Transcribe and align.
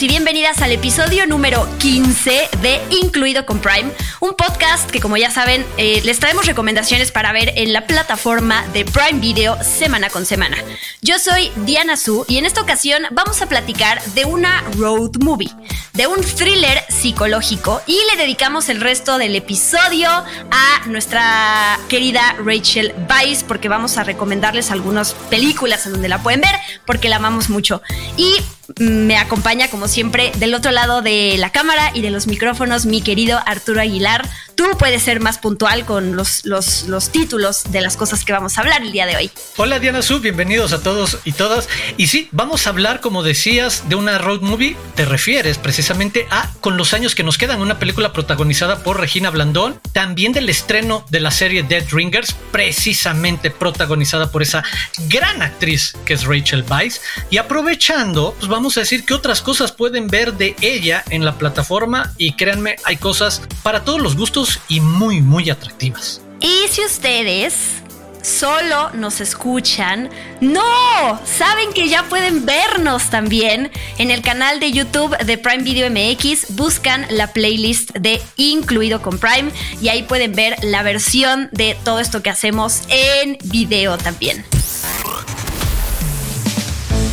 Y 0.00 0.08
bienvenidas 0.08 0.62
al 0.62 0.72
episodio 0.72 1.26
número 1.26 1.68
15 1.78 2.48
de 2.62 2.80
Incluido 3.02 3.44
con 3.44 3.58
Prime, 3.58 3.92
un 4.20 4.32
podcast 4.32 4.90
que 4.90 5.00
como 5.00 5.18
ya 5.18 5.30
saben 5.30 5.66
eh, 5.76 6.00
les 6.04 6.18
traemos 6.18 6.46
recomendaciones 6.46 7.12
para 7.12 7.30
ver 7.32 7.52
en 7.56 7.74
la 7.74 7.86
plataforma 7.86 8.66
de 8.68 8.86
Prime 8.86 9.20
Video 9.20 9.62
semana 9.62 10.08
con 10.08 10.24
semana. 10.24 10.56
Yo 11.02 11.18
soy 11.18 11.52
Diana 11.66 11.98
Su 11.98 12.24
y 12.26 12.38
en 12.38 12.46
esta 12.46 12.62
ocasión 12.62 13.02
vamos 13.10 13.42
a 13.42 13.46
platicar 13.50 14.02
de 14.14 14.24
una 14.24 14.62
road 14.78 15.18
movie, 15.20 15.52
de 15.92 16.06
un 16.06 16.22
thriller 16.22 16.82
psicológico 16.88 17.82
y 17.86 17.98
le 18.10 18.22
dedicamos 18.22 18.70
el 18.70 18.80
resto 18.80 19.18
del 19.18 19.36
episodio 19.36 20.08
a 20.08 20.86
nuestra 20.86 21.78
querida 21.90 22.34
Rachel 22.42 22.94
Weisz 23.10 23.42
porque 23.42 23.68
vamos 23.68 23.98
a 23.98 24.04
recomendarles 24.04 24.70
algunas 24.70 25.12
películas 25.28 25.84
en 25.84 25.92
donde 25.92 26.08
la 26.08 26.22
pueden 26.22 26.40
ver 26.40 26.54
porque 26.86 27.10
la 27.10 27.16
amamos 27.16 27.50
mucho. 27.50 27.82
Y 28.16 28.36
me 28.78 29.16
acompaña 29.16 29.68
como 29.68 29.88
siempre 29.88 30.32
del 30.38 30.54
otro 30.54 30.70
lado 30.70 31.02
de 31.02 31.36
la 31.38 31.50
cámara 31.50 31.90
y 31.94 32.02
de 32.02 32.10
los 32.10 32.26
micrófonos 32.26 32.86
mi 32.86 33.02
querido 33.02 33.40
Arturo 33.46 33.80
Aguilar. 33.80 34.28
Tú 34.54 34.64
puedes 34.78 35.02
ser 35.02 35.20
más 35.20 35.38
puntual 35.38 35.84
con 35.84 36.16
los, 36.16 36.44
los, 36.44 36.84
los 36.84 37.10
títulos 37.10 37.64
de 37.70 37.80
las 37.80 37.96
cosas 37.96 38.24
que 38.24 38.32
vamos 38.32 38.58
a 38.58 38.60
hablar 38.60 38.82
el 38.82 38.92
día 38.92 39.06
de 39.06 39.16
hoy. 39.16 39.30
Hola 39.56 39.78
Diana 39.78 40.02
Su, 40.02 40.20
bienvenidos 40.20 40.72
a 40.72 40.82
todos 40.82 41.18
y 41.24 41.32
todas. 41.32 41.68
Y 41.96 42.08
sí, 42.08 42.28
vamos 42.32 42.66
a 42.66 42.70
hablar, 42.70 43.00
como 43.00 43.22
decías, 43.22 43.88
de 43.88 43.94
una 43.94 44.18
road 44.18 44.40
movie. 44.40 44.76
Te 44.94 45.04
refieres 45.04 45.58
precisamente 45.58 46.26
a 46.30 46.52
Con 46.60 46.76
los 46.76 46.94
años 46.94 47.14
que 47.14 47.22
nos 47.22 47.38
quedan, 47.38 47.60
una 47.60 47.78
película 47.78 48.12
protagonizada 48.12 48.82
por 48.82 49.00
Regina 49.00 49.30
Blandón, 49.30 49.80
también 49.92 50.32
del 50.32 50.48
estreno 50.48 51.04
de 51.10 51.20
la 51.20 51.30
serie 51.30 51.62
Dead 51.62 51.84
Ringers, 51.90 52.34
precisamente 52.50 53.50
protagonizada 53.50 54.30
por 54.30 54.42
esa 54.42 54.64
gran 55.08 55.42
actriz 55.42 55.94
que 56.04 56.14
es 56.14 56.24
Rachel 56.24 56.64
Weisz. 56.68 57.00
Y 57.30 57.38
aprovechando, 57.38 58.34
pues 58.38 58.48
vamos 58.48 58.76
a 58.76 58.80
decir 58.80 59.04
que 59.04 59.14
otras 59.14 59.42
cosas 59.42 59.72
pueden 59.72 60.08
ver 60.08 60.34
de 60.34 60.56
ella 60.60 61.04
en 61.10 61.24
la 61.24 61.38
plataforma 61.38 62.12
y 62.18 62.34
créanme, 62.34 62.76
hay 62.84 62.96
cosas 62.96 63.42
para 63.62 63.84
todos 63.84 64.00
los 64.00 64.16
gustos 64.16 64.41
y 64.68 64.80
muy, 64.80 65.20
muy 65.20 65.50
atractivas. 65.50 66.20
Y 66.40 66.68
si 66.70 66.84
ustedes 66.84 67.82
solo 68.22 68.90
nos 68.90 69.20
escuchan, 69.20 70.10
no, 70.40 71.20
saben 71.24 71.72
que 71.72 71.88
ya 71.88 72.04
pueden 72.04 72.46
vernos 72.46 73.10
también 73.10 73.70
en 73.98 74.10
el 74.10 74.22
canal 74.22 74.60
de 74.60 74.72
YouTube 74.72 75.16
de 75.18 75.38
Prime 75.38 75.62
Video 75.62 75.90
MX, 75.90 76.54
buscan 76.56 77.06
la 77.10 77.32
playlist 77.32 77.92
de 77.92 78.20
Incluido 78.36 79.02
con 79.02 79.18
Prime 79.18 79.50
y 79.80 79.88
ahí 79.88 80.02
pueden 80.04 80.34
ver 80.34 80.56
la 80.62 80.82
versión 80.82 81.48
de 81.52 81.76
todo 81.84 82.00
esto 82.00 82.22
que 82.22 82.30
hacemos 82.30 82.82
en 82.88 83.38
video 83.44 83.98
también. 83.98 84.44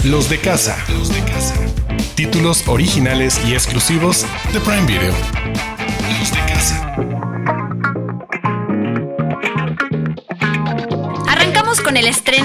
Los 0.03 0.29
de 0.29 0.39
casa. 0.39 0.77
Los 0.89 1.09
de 1.13 1.21
casa. 1.25 1.55
Títulos 2.15 2.63
originales 2.67 3.39
y 3.45 3.53
exclusivos 3.53 4.25
de 4.53 4.59
Prime 4.61 4.85
Video. 4.85 5.13
Los 6.19 6.31
de 6.31 6.39
casa. 6.53 7.18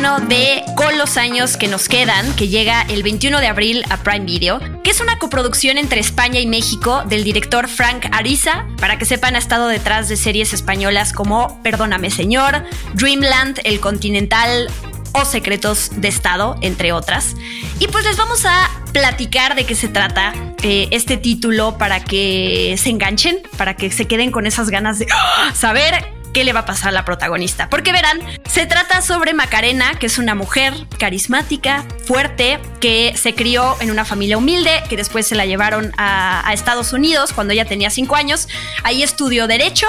De 0.04 0.62
Con 0.76 0.98
los 0.98 1.16
años 1.16 1.56
que 1.56 1.66
nos 1.66 1.88
quedan, 1.88 2.36
que 2.36 2.48
llega 2.48 2.82
el 2.82 3.02
21 3.02 3.40
de 3.40 3.46
abril 3.46 3.82
a 3.88 3.96
Prime 3.96 4.26
Video, 4.26 4.60
que 4.82 4.90
es 4.90 5.00
una 5.00 5.18
coproducción 5.18 5.78
entre 5.78 5.98
España 5.98 6.40
y 6.40 6.46
México 6.46 7.04
del 7.06 7.24
director 7.24 7.68
Frank 7.68 8.08
Ariza. 8.12 8.66
Para 8.78 8.98
que 8.98 9.06
sepan, 9.06 9.34
ha 9.34 9.38
estado 9.38 9.66
detrás 9.66 10.10
de 10.10 10.16
series 10.16 10.52
españolas 10.52 11.14
como 11.14 11.58
Perdóname 11.62 12.10
Señor, 12.10 12.64
Dreamland, 12.92 13.60
El 13.64 13.80
Continental, 13.80 14.68
o 15.12 15.24
secretos 15.24 15.90
de 15.96 16.08
Estado, 16.08 16.56
entre 16.60 16.92
otras. 16.92 17.34
Y 17.78 17.88
pues 17.88 18.04
les 18.04 18.18
vamos 18.18 18.44
a 18.44 18.70
platicar 18.92 19.54
de 19.54 19.64
qué 19.64 19.74
se 19.74 19.88
trata 19.88 20.34
eh, 20.62 20.88
este 20.90 21.16
título 21.16 21.78
para 21.78 22.04
que 22.04 22.76
se 22.76 22.90
enganchen, 22.90 23.38
para 23.56 23.74
que 23.74 23.90
se 23.90 24.06
queden 24.06 24.30
con 24.30 24.46
esas 24.46 24.68
ganas 24.68 24.98
de 24.98 25.06
¡ah! 25.10 25.52
saber 25.54 26.13
qué 26.34 26.44
le 26.44 26.52
va 26.52 26.60
a 26.60 26.66
pasar 26.66 26.88
a 26.88 26.92
la 26.92 27.06
protagonista. 27.06 27.70
Porque 27.70 27.92
verán, 27.92 28.20
se 28.46 28.66
trata 28.66 29.00
sobre 29.00 29.32
Macarena, 29.32 29.94
que 29.98 30.06
es 30.06 30.18
una 30.18 30.34
mujer 30.34 30.74
carismática, 30.98 31.86
fuerte, 32.06 32.58
que 32.80 33.14
se 33.16 33.34
crió 33.34 33.76
en 33.80 33.90
una 33.90 34.04
familia 34.04 34.36
humilde, 34.36 34.82
que 34.90 34.98
después 34.98 35.26
se 35.26 35.34
la 35.34 35.46
llevaron 35.46 35.92
a, 35.96 36.42
Estados 36.52 36.92
Unidos 36.92 37.32
cuando 37.32 37.52
ella 37.52 37.64
tenía 37.64 37.90
cinco 37.90 38.16
años. 38.16 38.48
Ahí 38.82 39.02
estudió 39.02 39.46
Derecho 39.46 39.86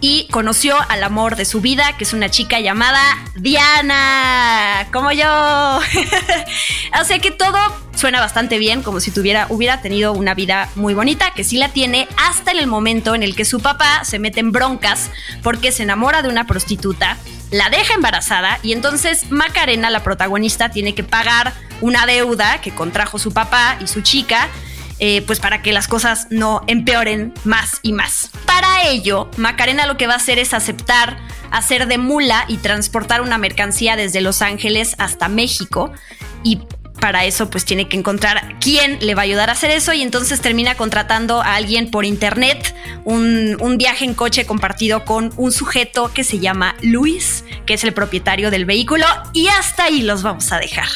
y 0.00 0.26
conoció 0.30 0.76
al 0.88 1.02
amor 1.04 1.36
de 1.36 1.44
su 1.44 1.60
vida, 1.60 1.96
que 1.96 2.04
es 2.04 2.12
una 2.12 2.30
chica 2.30 2.58
llamada 2.60 3.02
Diana, 3.36 4.86
como 4.92 5.12
yo. 5.12 5.26
o 7.00 7.04
sea 7.04 7.18
que 7.18 7.30
todo 7.30 7.58
suena 7.94 8.20
bastante 8.20 8.58
bien, 8.58 8.82
como 8.82 9.00
si 9.00 9.10
tuviera, 9.10 9.46
hubiera 9.50 9.82
tenido 9.82 10.12
una 10.12 10.34
vida 10.34 10.70
muy 10.74 10.94
bonita, 10.94 11.32
que 11.34 11.44
sí 11.44 11.58
la 11.58 11.68
tiene, 11.68 12.08
hasta 12.16 12.50
en 12.52 12.58
el 12.58 12.66
momento 12.66 13.14
en 13.14 13.22
el 13.22 13.36
que 13.36 13.44
su 13.44 13.60
papá 13.60 14.04
se 14.04 14.18
mete 14.18 14.40
en 14.40 14.52
broncas 14.52 15.10
porque 15.42 15.70
se 15.70 15.82
enamora 15.82 16.22
de 16.22 16.28
una 16.28 16.46
prostituta, 16.46 17.18
la 17.50 17.68
deja 17.68 17.94
embarazada 17.94 18.58
y 18.62 18.72
entonces 18.72 19.30
Macarena, 19.30 19.90
la 19.90 20.02
protagonista, 20.02 20.70
tiene 20.70 20.94
que 20.94 21.04
pagar 21.04 21.52
una 21.82 22.06
deuda 22.06 22.60
que 22.60 22.74
contrajo 22.74 23.18
su 23.18 23.32
papá 23.32 23.76
y 23.80 23.86
su 23.86 24.00
chica 24.00 24.48
eh, 25.00 25.22
pues 25.26 25.40
para 25.40 25.62
que 25.62 25.72
las 25.72 25.88
cosas 25.88 26.28
no 26.30 26.62
empeoren 26.66 27.34
más 27.44 27.80
y 27.82 27.92
más. 27.92 28.30
Para 28.46 28.88
ello, 28.88 29.30
Macarena 29.36 29.86
lo 29.86 29.96
que 29.96 30.06
va 30.06 30.14
a 30.14 30.18
hacer 30.18 30.38
es 30.38 30.54
aceptar 30.54 31.18
hacer 31.50 31.88
de 31.88 31.98
mula 31.98 32.44
y 32.48 32.58
transportar 32.58 33.20
una 33.20 33.38
mercancía 33.38 33.96
desde 33.96 34.20
Los 34.20 34.42
Ángeles 34.42 34.94
hasta 34.98 35.28
México 35.28 35.92
y 36.42 36.60
para 37.00 37.24
eso 37.24 37.48
pues 37.48 37.64
tiene 37.64 37.88
que 37.88 37.96
encontrar 37.96 38.56
quién 38.60 38.98
le 39.00 39.14
va 39.14 39.22
a 39.22 39.24
ayudar 39.24 39.48
a 39.48 39.52
hacer 39.52 39.70
eso 39.70 39.92
y 39.94 40.02
entonces 40.02 40.40
termina 40.40 40.74
contratando 40.74 41.40
a 41.40 41.54
alguien 41.54 41.90
por 41.90 42.04
internet, 42.04 42.74
un, 43.04 43.56
un, 43.60 43.78
viaje 43.78 44.04
en 44.04 44.12
coche 44.12 44.44
compartido 44.44 45.06
con 45.06 45.32
un 45.38 45.50
sujeto 45.50 46.12
que 46.12 46.24
se 46.24 46.38
llama 46.38 46.76
Luis, 46.82 47.44
que 47.64 47.74
es 47.74 47.84
el 47.84 47.94
propietario 47.94 48.50
del 48.50 48.66
vehículo 48.66 49.06
y 49.32 49.48
hasta 49.48 49.84
ahí 49.84 50.02
los 50.02 50.22
vamos 50.22 50.52
a 50.52 50.58
dejar. 50.58 50.88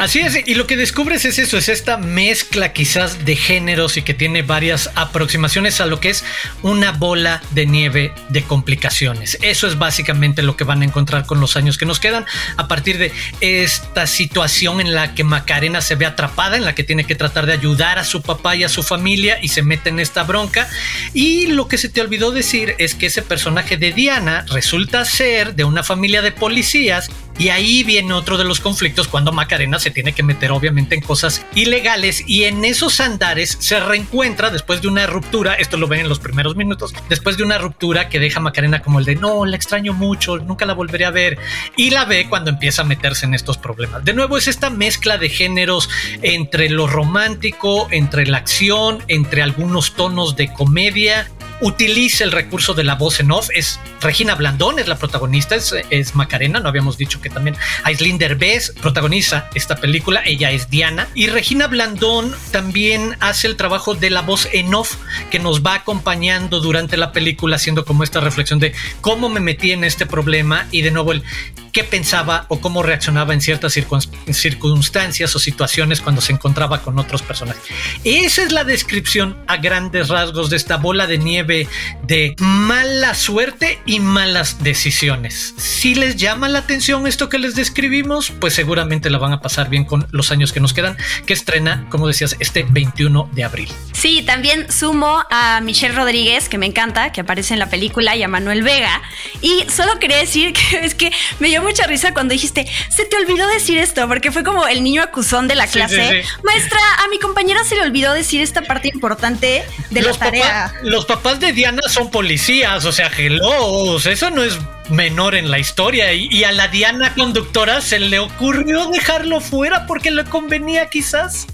Así 0.00 0.20
es, 0.20 0.34
y 0.46 0.54
lo 0.54 0.66
que 0.66 0.78
descubres 0.78 1.26
es 1.26 1.38
eso, 1.38 1.58
es 1.58 1.68
esta 1.68 1.98
mezcla 1.98 2.72
quizás 2.72 3.26
de 3.26 3.36
géneros 3.36 3.98
y 3.98 4.02
que 4.02 4.14
tiene 4.14 4.40
varias 4.40 4.90
aproximaciones 4.94 5.78
a 5.82 5.84
lo 5.84 6.00
que 6.00 6.08
es 6.08 6.24
una 6.62 6.92
bola 6.92 7.42
de 7.50 7.66
nieve 7.66 8.14
de 8.30 8.42
complicaciones. 8.42 9.36
Eso 9.42 9.66
es 9.66 9.76
básicamente 9.76 10.42
lo 10.42 10.56
que 10.56 10.64
van 10.64 10.80
a 10.80 10.86
encontrar 10.86 11.26
con 11.26 11.38
los 11.38 11.54
años 11.58 11.76
que 11.76 11.84
nos 11.84 12.00
quedan 12.00 12.24
a 12.56 12.66
partir 12.66 12.96
de 12.96 13.12
esta 13.42 14.06
situación 14.06 14.80
en 14.80 14.94
la 14.94 15.14
que 15.14 15.22
Macarena 15.22 15.82
se 15.82 15.96
ve 15.96 16.06
atrapada, 16.06 16.56
en 16.56 16.64
la 16.64 16.74
que 16.74 16.82
tiene 16.82 17.04
que 17.04 17.14
tratar 17.14 17.44
de 17.44 17.52
ayudar 17.52 17.98
a 17.98 18.04
su 18.04 18.22
papá 18.22 18.56
y 18.56 18.64
a 18.64 18.70
su 18.70 18.82
familia 18.82 19.38
y 19.42 19.48
se 19.48 19.60
mete 19.60 19.90
en 19.90 20.00
esta 20.00 20.22
bronca. 20.22 20.66
Y 21.12 21.48
lo 21.48 21.68
que 21.68 21.76
se 21.76 21.90
te 21.90 22.00
olvidó 22.00 22.30
decir 22.30 22.74
es 22.78 22.94
que 22.94 23.04
ese 23.04 23.20
personaje 23.20 23.76
de 23.76 23.92
Diana 23.92 24.46
resulta 24.48 25.04
ser 25.04 25.56
de 25.56 25.64
una 25.64 25.82
familia 25.82 26.22
de 26.22 26.32
policías 26.32 27.10
y 27.40 27.48
ahí 27.48 27.84
viene 27.84 28.12
otro 28.12 28.36
de 28.36 28.44
los 28.44 28.60
conflictos 28.60 29.08
cuando 29.08 29.32
Macarena 29.32 29.78
se 29.78 29.90
tiene 29.90 30.12
que 30.12 30.22
meter 30.22 30.52
obviamente 30.52 30.94
en 30.94 31.00
cosas 31.00 31.46
ilegales 31.54 32.22
y 32.26 32.44
en 32.44 32.66
esos 32.66 33.00
andares 33.00 33.56
se 33.60 33.80
reencuentra 33.80 34.50
después 34.50 34.82
de 34.82 34.88
una 34.88 35.06
ruptura, 35.06 35.54
esto 35.54 35.78
lo 35.78 35.88
ven 35.88 36.00
en 36.00 36.10
los 36.10 36.18
primeros 36.18 36.54
minutos, 36.54 36.92
después 37.08 37.38
de 37.38 37.42
una 37.42 37.56
ruptura 37.56 38.10
que 38.10 38.20
deja 38.20 38.40
Macarena 38.40 38.82
como 38.82 38.98
el 38.98 39.06
de 39.06 39.16
no, 39.16 39.46
la 39.46 39.56
extraño 39.56 39.94
mucho, 39.94 40.36
nunca 40.36 40.66
la 40.66 40.74
volveré 40.74 41.06
a 41.06 41.10
ver 41.10 41.38
y 41.78 41.88
la 41.88 42.04
ve 42.04 42.26
cuando 42.28 42.50
empieza 42.50 42.82
a 42.82 42.84
meterse 42.84 43.24
en 43.24 43.32
estos 43.32 43.56
problemas. 43.56 44.04
De 44.04 44.12
nuevo 44.12 44.36
es 44.36 44.46
esta 44.46 44.68
mezcla 44.68 45.16
de 45.16 45.30
géneros 45.30 45.88
entre 46.20 46.68
lo 46.68 46.88
romántico, 46.88 47.88
entre 47.90 48.26
la 48.26 48.36
acción, 48.36 49.02
entre 49.08 49.40
algunos 49.40 49.94
tonos 49.94 50.36
de 50.36 50.52
comedia 50.52 51.26
utiliza 51.60 52.24
el 52.24 52.32
recurso 52.32 52.74
de 52.74 52.84
la 52.84 52.94
voz 52.94 53.20
en 53.20 53.30
off. 53.30 53.48
Es 53.54 53.80
Regina 54.00 54.34
Blandón, 54.34 54.78
es 54.78 54.88
la 54.88 54.96
protagonista, 54.96 55.56
es, 55.56 56.14
Macarena. 56.14 56.60
No 56.60 56.68
habíamos 56.68 56.96
dicho 56.98 57.20
que 57.20 57.30
también 57.30 57.56
Aislinn 57.84 58.18
Derbez 58.18 58.72
protagoniza 58.80 59.48
esta 59.54 59.76
película. 59.76 60.22
Ella 60.24 60.50
es 60.50 60.70
Diana. 60.70 61.08
Y 61.14 61.28
Regina 61.28 61.66
Blandón 61.66 62.34
también 62.50 63.16
hace 63.20 63.46
el 63.46 63.56
trabajo 63.56 63.94
de 63.94 64.10
la 64.10 64.22
voz 64.22 64.48
en 64.52 64.74
off 64.74 64.96
que 65.30 65.38
nos 65.38 65.64
va 65.64 65.74
acompañando 65.74 66.60
durante 66.60 66.96
la 66.96 67.12
película, 67.12 67.56
haciendo 67.56 67.84
como 67.84 68.04
esta 68.04 68.20
reflexión 68.20 68.58
de 68.58 68.74
cómo 69.00 69.28
me 69.28 69.40
metí 69.40 69.72
en 69.72 69.84
este 69.84 70.06
problema 70.06 70.66
y 70.70 70.82
de 70.82 70.90
nuevo 70.90 71.12
el 71.12 71.22
qué 71.72 71.84
pensaba 71.84 72.46
o 72.48 72.60
cómo 72.60 72.82
reaccionaba 72.82 73.34
en 73.34 73.40
ciertas 73.40 73.72
circunstancias 73.72 75.34
o 75.34 75.38
situaciones 75.38 76.00
cuando 76.00 76.20
se 76.20 76.32
encontraba 76.32 76.82
con 76.82 76.98
otros 76.98 77.22
personajes. 77.22 77.62
Esa 78.04 78.42
es 78.42 78.52
la 78.52 78.64
descripción 78.64 79.36
a 79.46 79.56
grandes 79.56 80.08
rasgos 80.08 80.50
de 80.50 80.56
esta 80.56 80.76
bola 80.76 81.06
de 81.06 81.18
nieve 81.18 81.68
de 82.02 82.34
mala 82.38 83.14
suerte 83.14 83.80
y 83.86 84.00
malas 84.00 84.62
decisiones. 84.62 85.54
Si 85.56 85.94
les 85.94 86.16
llama 86.16 86.48
la 86.48 86.60
atención 86.60 87.06
esto 87.06 87.28
que 87.28 87.38
les 87.38 87.54
describimos, 87.54 88.32
pues 88.40 88.54
seguramente 88.54 89.10
la 89.10 89.18
van 89.18 89.32
a 89.32 89.40
pasar 89.40 89.68
bien 89.68 89.84
con 89.84 90.06
los 90.10 90.30
años 90.30 90.52
que 90.52 90.60
nos 90.60 90.72
quedan, 90.72 90.96
que 91.26 91.32
estrena, 91.32 91.86
como 91.90 92.06
decías, 92.06 92.36
este 92.40 92.66
21 92.68 93.30
de 93.32 93.44
abril. 93.44 93.68
Sí, 93.92 94.22
también 94.22 94.70
sumo 94.70 95.24
a 95.30 95.60
Michelle 95.60 95.94
Rodríguez, 95.94 96.48
que 96.48 96.58
me 96.58 96.66
encanta, 96.66 97.12
que 97.12 97.20
aparece 97.20 97.54
en 97.54 97.60
la 97.60 97.68
película, 97.68 98.16
y 98.16 98.22
a 98.22 98.28
Manuel 98.28 98.62
Vega. 98.62 99.02
Y 99.40 99.64
solo 99.68 99.98
quería 99.98 100.18
decir 100.18 100.52
que 100.70 100.84
es 100.84 100.94
que 100.94 101.12
me 101.38 101.48
dio 101.48 101.59
mucha 101.60 101.86
risa 101.86 102.12
cuando 102.12 102.32
dijiste, 102.32 102.66
se 102.88 103.04
te 103.04 103.16
olvidó 103.16 103.46
decir 103.48 103.78
esto, 103.78 104.06
porque 104.08 104.32
fue 104.32 104.44
como 104.44 104.66
el 104.66 104.82
niño 104.82 105.02
acusón 105.02 105.48
de 105.48 105.54
la 105.54 105.66
clase. 105.66 106.24
Maestra, 106.42 106.80
a 107.04 107.08
mi 107.08 107.18
compañera 107.18 107.64
se 107.64 107.76
le 107.76 107.82
olvidó 107.82 108.12
decir 108.12 108.40
esta 108.40 108.62
parte 108.62 108.88
importante 108.92 109.64
de 109.90 110.02
la 110.02 110.12
tarea. 110.12 110.74
los 110.82 111.06
papás 111.06 111.40
de 111.40 111.52
Diana 111.52 111.82
son 111.88 112.10
policías, 112.10 112.84
o 112.84 112.92
sea, 112.92 113.10
hello, 113.16 113.98
eso 113.98 114.30
no 114.30 114.42
es 114.42 114.58
menor 114.90 115.34
en 115.34 115.50
la 115.50 115.58
historia 115.58 116.12
y, 116.12 116.44
a 116.44 116.52
la 116.52 116.68
Diana 116.68 117.14
conductora 117.14 117.80
se 117.80 117.98
le 117.98 118.18
ocurrió 118.18 118.86
dejarlo 118.86 119.40
fuera 119.40 119.86
porque 119.86 120.10
le 120.10 120.24
convenía 120.24 120.88
quizás. 120.90 121.46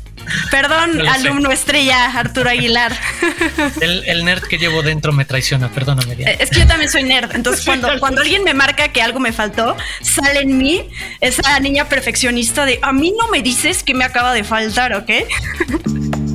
Perdón, 0.50 1.06
alumno 1.08 1.50
estrella 1.50 2.06
Arturo 2.18 2.50
Aguilar. 2.50 2.96
El, 3.80 4.24
nerd 4.24 4.42
que 4.42 4.58
llevo 4.58 4.82
dentro 4.82 5.12
me 5.12 5.24
traiciona, 5.24 5.70
perdóname. 5.70 6.16
Diana. 6.16 6.32
Es 6.32 6.50
que 6.50 6.60
yo 6.60 6.66
también 6.66 6.90
soy 6.90 7.04
nerd, 7.04 7.34
entonces 7.34 7.64
cuando, 7.64 7.88
cuando 8.00 8.20
alguien 8.20 8.44
me 8.44 8.54
marca 8.54 8.88
que 8.88 9.02
algo 9.02 9.20
me 9.20 9.32
faltó, 9.32 9.76
sale 10.00 10.40
en 10.40 10.58
mí 10.58 10.88
esa 11.20 11.58
niña 11.60 11.88
perfeccionista 11.88 12.64
de 12.64 12.78
a 12.82 12.92
mí 12.92 13.12
no 13.18 13.28
me 13.28 13.42
dices 13.42 13.82
que 13.82 13.94
me 13.94 14.04
acaba 14.04 14.32
de 14.32 14.44
faltar, 14.44 14.94
¿ok? 14.94 15.10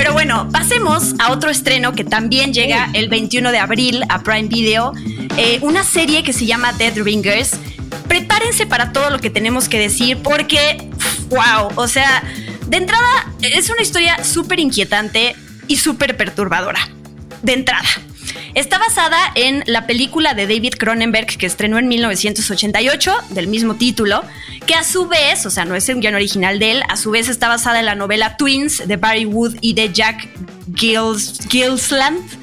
Pero 0.00 0.14
bueno, 0.14 0.48
pasemos 0.50 1.14
a 1.18 1.30
otro 1.30 1.50
estreno 1.50 1.92
que 1.92 2.04
también 2.04 2.54
llega 2.54 2.88
el 2.94 3.10
21 3.10 3.52
de 3.52 3.58
abril 3.58 4.02
a 4.08 4.22
Prime 4.22 4.48
Video, 4.48 4.94
eh, 5.36 5.58
una 5.60 5.84
serie 5.84 6.22
que 6.22 6.32
se 6.32 6.46
llama 6.46 6.72
Dead 6.72 6.96
Ringers. 6.96 7.58
Prepárense 8.08 8.66
para 8.66 8.92
todo 8.92 9.10
lo 9.10 9.18
que 9.18 9.28
tenemos 9.28 9.68
que 9.68 9.78
decir 9.78 10.16
porque, 10.22 10.89
wow, 11.30 11.70
o 11.76 11.88
sea, 11.88 12.22
de 12.66 12.76
entrada 12.76 13.32
es 13.40 13.70
una 13.70 13.82
historia 13.82 14.22
súper 14.24 14.60
inquietante 14.60 15.34
y 15.66 15.76
súper 15.76 16.16
perturbadora. 16.16 16.80
De 17.42 17.54
entrada. 17.54 17.88
Está 18.54 18.78
basada 18.78 19.18
en 19.36 19.62
la 19.66 19.86
película 19.86 20.34
de 20.34 20.46
David 20.46 20.74
Cronenberg 20.76 21.38
que 21.38 21.46
estrenó 21.46 21.78
en 21.78 21.88
1988, 21.88 23.12
del 23.30 23.46
mismo 23.46 23.76
título, 23.76 24.24
que 24.66 24.74
a 24.74 24.82
su 24.82 25.06
vez, 25.06 25.46
o 25.46 25.50
sea, 25.50 25.64
no 25.64 25.76
es 25.76 25.88
un 25.88 26.00
guion 26.00 26.16
original 26.16 26.58
de 26.58 26.72
él, 26.72 26.82
a 26.88 26.96
su 26.96 27.10
vez 27.10 27.28
está 27.28 27.48
basada 27.48 27.78
en 27.78 27.86
la 27.86 27.94
novela 27.94 28.36
Twins 28.36 28.86
de 28.86 28.96
Barry 28.96 29.24
Wood 29.24 29.56
y 29.60 29.74
de 29.74 29.92
Jack 29.92 30.28
Gilsland. 30.74 32.39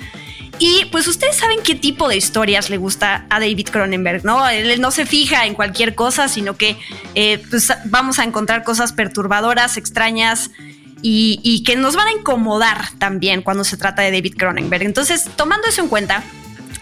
Y 0.59 0.85
pues 0.91 1.07
ustedes 1.07 1.35
saben 1.35 1.59
qué 1.63 1.75
tipo 1.75 2.07
de 2.07 2.17
historias 2.17 2.69
le 2.69 2.77
gusta 2.77 3.25
a 3.29 3.39
David 3.39 3.67
Cronenberg, 3.71 4.25
¿no? 4.25 4.47
Él 4.49 4.81
no 4.81 4.91
se 4.91 5.05
fija 5.05 5.45
en 5.45 5.53
cualquier 5.53 5.93
cosa, 5.93 6.27
sino 6.27 6.57
que 6.57 6.77
eh, 7.13 7.43
pues 7.49 7.71
vamos 7.85 8.17
a 8.19 8.23
encontrar 8.23 8.63
cosas 8.63 8.91
perturbadoras, 8.91 9.77
extrañas, 9.77 10.49
y, 11.01 11.63
que 11.63 11.75
nos 11.75 11.95
van 11.95 12.07
a 12.07 12.11
incomodar 12.11 12.89
también 12.97 13.41
cuando 13.41 13.63
se 13.63 13.77
trata 13.77 14.01
de 14.01 14.11
David 14.11 14.35
Cronenberg. 14.37 14.83
Entonces, 14.83 15.29
tomando 15.35 15.67
eso 15.67 15.81
en 15.81 15.89
cuenta, 15.89 16.23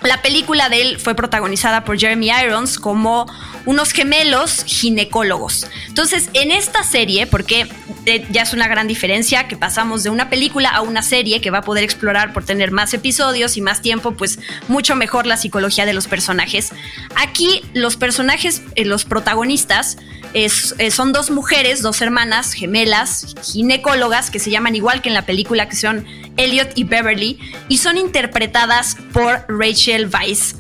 la 0.05 0.21
película 0.21 0.69
de 0.69 0.81
él 0.81 0.99
fue 0.99 1.15
protagonizada 1.15 1.83
por 1.83 1.97
Jeremy 1.99 2.29
Irons 2.43 2.77
como 2.79 3.25
unos 3.65 3.91
gemelos 3.91 4.63
ginecólogos. 4.65 5.67
Entonces, 5.87 6.29
en 6.33 6.51
esta 6.51 6.83
serie, 6.83 7.27
porque 7.27 7.67
eh, 8.05 8.25
ya 8.29 8.43
es 8.43 8.53
una 8.53 8.67
gran 8.67 8.87
diferencia 8.87 9.47
que 9.47 9.57
pasamos 9.57 10.03
de 10.03 10.09
una 10.09 10.29
película 10.29 10.69
a 10.69 10.81
una 10.81 11.01
serie 11.01 11.41
que 11.41 11.51
va 11.51 11.59
a 11.59 11.63
poder 11.63 11.83
explorar 11.83 12.33
por 12.33 12.45
tener 12.45 12.71
más 12.71 12.93
episodios 12.93 13.57
y 13.57 13.61
más 13.61 13.81
tiempo, 13.81 14.11
pues 14.11 14.39
mucho 14.67 14.95
mejor 14.95 15.25
la 15.25 15.37
psicología 15.37 15.85
de 15.85 15.93
los 15.93 16.07
personajes. 16.07 16.71
Aquí 17.15 17.63
los 17.73 17.97
personajes, 17.97 18.61
eh, 18.75 18.85
los 18.85 19.05
protagonistas, 19.05 19.97
eh, 20.35 20.91
son 20.91 21.13
dos 21.13 21.31
mujeres, 21.31 21.81
dos 21.81 22.01
hermanas 22.01 22.51
gemelas, 22.51 23.35
ginecólogas, 23.41 24.29
que 24.29 24.39
se 24.39 24.51
llaman 24.51 24.75
igual 24.75 25.01
que 25.01 25.07
en 25.07 25.15
la 25.15 25.25
película, 25.25 25.69
que 25.69 25.77
son 25.77 26.05
Elliot 26.35 26.73
y 26.75 26.83
Beverly, 26.83 27.39
y 27.69 27.77
son 27.77 27.97
interpretadas 27.97 28.97
por 29.13 29.45
Rachel 29.47 30.09
Weisz. 30.13 30.55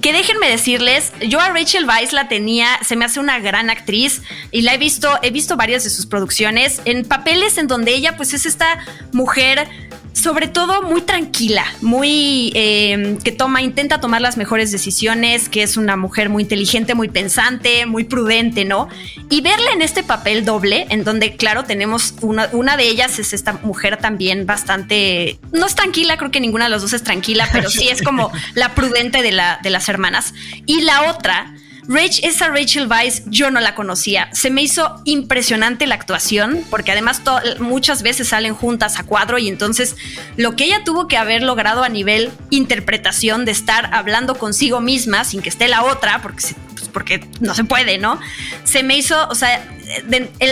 Que 0.00 0.12
déjenme 0.12 0.48
decirles, 0.48 1.12
yo 1.26 1.40
a 1.40 1.50
Rachel 1.50 1.88
Weisz 1.88 2.12
la 2.12 2.28
tenía, 2.28 2.68
se 2.84 2.94
me 2.94 3.04
hace 3.04 3.18
una 3.18 3.40
gran 3.40 3.68
actriz 3.68 4.22
y 4.52 4.62
la 4.62 4.74
he 4.74 4.78
visto, 4.78 5.18
he 5.22 5.32
visto 5.32 5.56
varias 5.56 5.82
de 5.82 5.90
sus 5.90 6.06
producciones 6.06 6.80
en 6.84 7.04
papeles 7.04 7.58
en 7.58 7.66
donde 7.66 7.94
ella 7.94 8.16
pues 8.16 8.32
es 8.32 8.46
esta 8.46 8.78
mujer 9.10 9.66
sobre 10.16 10.48
todo 10.48 10.80
muy 10.80 11.02
tranquila, 11.02 11.62
muy 11.82 12.50
em, 12.54 13.18
que 13.18 13.32
toma, 13.32 13.60
intenta 13.60 14.00
tomar 14.00 14.22
las 14.22 14.38
mejores 14.38 14.72
decisiones, 14.72 15.50
que 15.50 15.62
es 15.62 15.76
una 15.76 15.96
mujer 15.98 16.30
muy 16.30 16.44
inteligente, 16.44 16.94
muy 16.94 17.08
pensante, 17.08 17.84
muy 17.84 18.04
prudente, 18.04 18.64
¿no? 18.64 18.88
Y 19.28 19.42
verla 19.42 19.72
en 19.74 19.82
este 19.82 20.02
papel 20.02 20.46
doble, 20.46 20.86
en 20.88 21.04
donde, 21.04 21.36
claro, 21.36 21.64
tenemos 21.64 22.14
una, 22.22 22.48
una 22.52 22.78
de 22.78 22.88
ellas 22.88 23.18
es 23.18 23.34
esta 23.34 23.52
mujer 23.62 23.98
también 23.98 24.46
bastante, 24.46 25.38
no 25.52 25.66
es 25.66 25.74
tranquila, 25.74 26.16
creo 26.16 26.30
que 26.30 26.40
ninguna 26.40 26.64
de 26.64 26.70
las 26.70 26.80
dos 26.80 26.94
es 26.94 27.02
tranquila, 27.02 27.46
pero 27.52 27.68
sí 27.68 27.88
es 27.88 28.00
como 28.00 28.32
la 28.54 28.74
prudente 28.74 29.20
de, 29.20 29.32
la, 29.32 29.60
de 29.62 29.68
las 29.68 29.86
hermanas. 29.90 30.32
Y 30.64 30.80
la 30.80 31.10
otra 31.10 31.54
Rach, 31.88 32.18
esa 32.22 32.48
Rachel 32.48 32.88
Weisz 32.88 33.22
yo 33.26 33.50
no 33.50 33.60
la 33.60 33.74
conocía. 33.74 34.28
Se 34.32 34.50
me 34.50 34.62
hizo 34.62 35.00
impresionante 35.04 35.86
la 35.86 35.94
actuación, 35.94 36.64
porque 36.70 36.92
además 36.92 37.22
muchas 37.60 38.02
veces 38.02 38.28
salen 38.28 38.54
juntas 38.54 38.98
a 38.98 39.04
cuadro 39.04 39.38
y 39.38 39.48
entonces 39.48 39.96
lo 40.36 40.56
que 40.56 40.64
ella 40.64 40.82
tuvo 40.84 41.06
que 41.06 41.16
haber 41.16 41.42
logrado 41.42 41.84
a 41.84 41.88
nivel 41.88 42.30
interpretación 42.50 43.44
de 43.44 43.52
estar 43.52 43.94
hablando 43.94 44.36
consigo 44.36 44.80
misma 44.80 45.24
sin 45.24 45.42
que 45.42 45.48
esté 45.48 45.68
la 45.68 45.84
otra, 45.84 46.22
porque, 46.22 46.42
pues, 46.74 46.88
porque 46.88 47.28
no 47.40 47.54
se 47.54 47.64
puede, 47.64 47.98
¿no? 47.98 48.18
Se 48.64 48.82
me 48.82 48.96
hizo, 48.96 49.28
o 49.28 49.34
sea, 49.34 49.64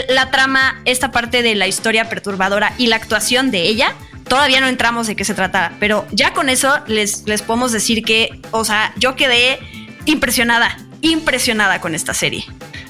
la 0.09 0.31
trama, 0.31 0.81
esta 0.85 1.11
parte 1.11 1.43
de 1.43 1.55
la 1.55 1.67
historia 1.67 2.09
perturbadora 2.09 2.75
y 2.79 2.87
la 2.87 2.97
actuación 2.97 3.51
de 3.51 3.63
ella, 3.63 3.95
todavía 4.29 4.61
no 4.61 4.69
entramos 4.69 5.07
de 5.07 5.17
qué 5.17 5.25
se 5.25 5.35
trata, 5.35 5.73
pero 5.81 6.07
ya 6.13 6.33
con 6.33 6.49
eso 6.49 6.81
les, 6.87 7.27
les 7.27 7.43
podemos 7.43 7.73
decir 7.73 8.05
que, 8.05 8.41
o 8.53 8.65
sea, 8.65 8.93
yo 8.97 9.17
quedé 9.17 9.59
impresionada 10.07 10.77
impresionada 11.05 11.81
con 11.81 11.95
esta 11.95 12.15
serie. 12.15 12.45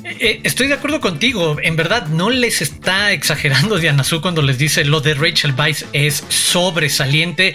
Eh, 0.05 0.17
eh, 0.21 0.41
estoy 0.45 0.69
de 0.69 0.75
acuerdo 0.75 1.01
contigo. 1.01 1.57
En 1.63 1.77
verdad, 1.77 2.07
no 2.07 2.31
les 2.31 2.63
está 2.63 3.13
exagerando 3.13 3.79
Diana 3.79 4.05
Su 4.05 4.21
cuando 4.21 4.43
les 4.43 4.57
dice 4.59 4.85
lo 4.85 5.01
de 5.01 5.15
Rachel 5.15 5.55
Weisz 5.57 5.85
es 5.93 6.25
sobresaliente 6.29 7.55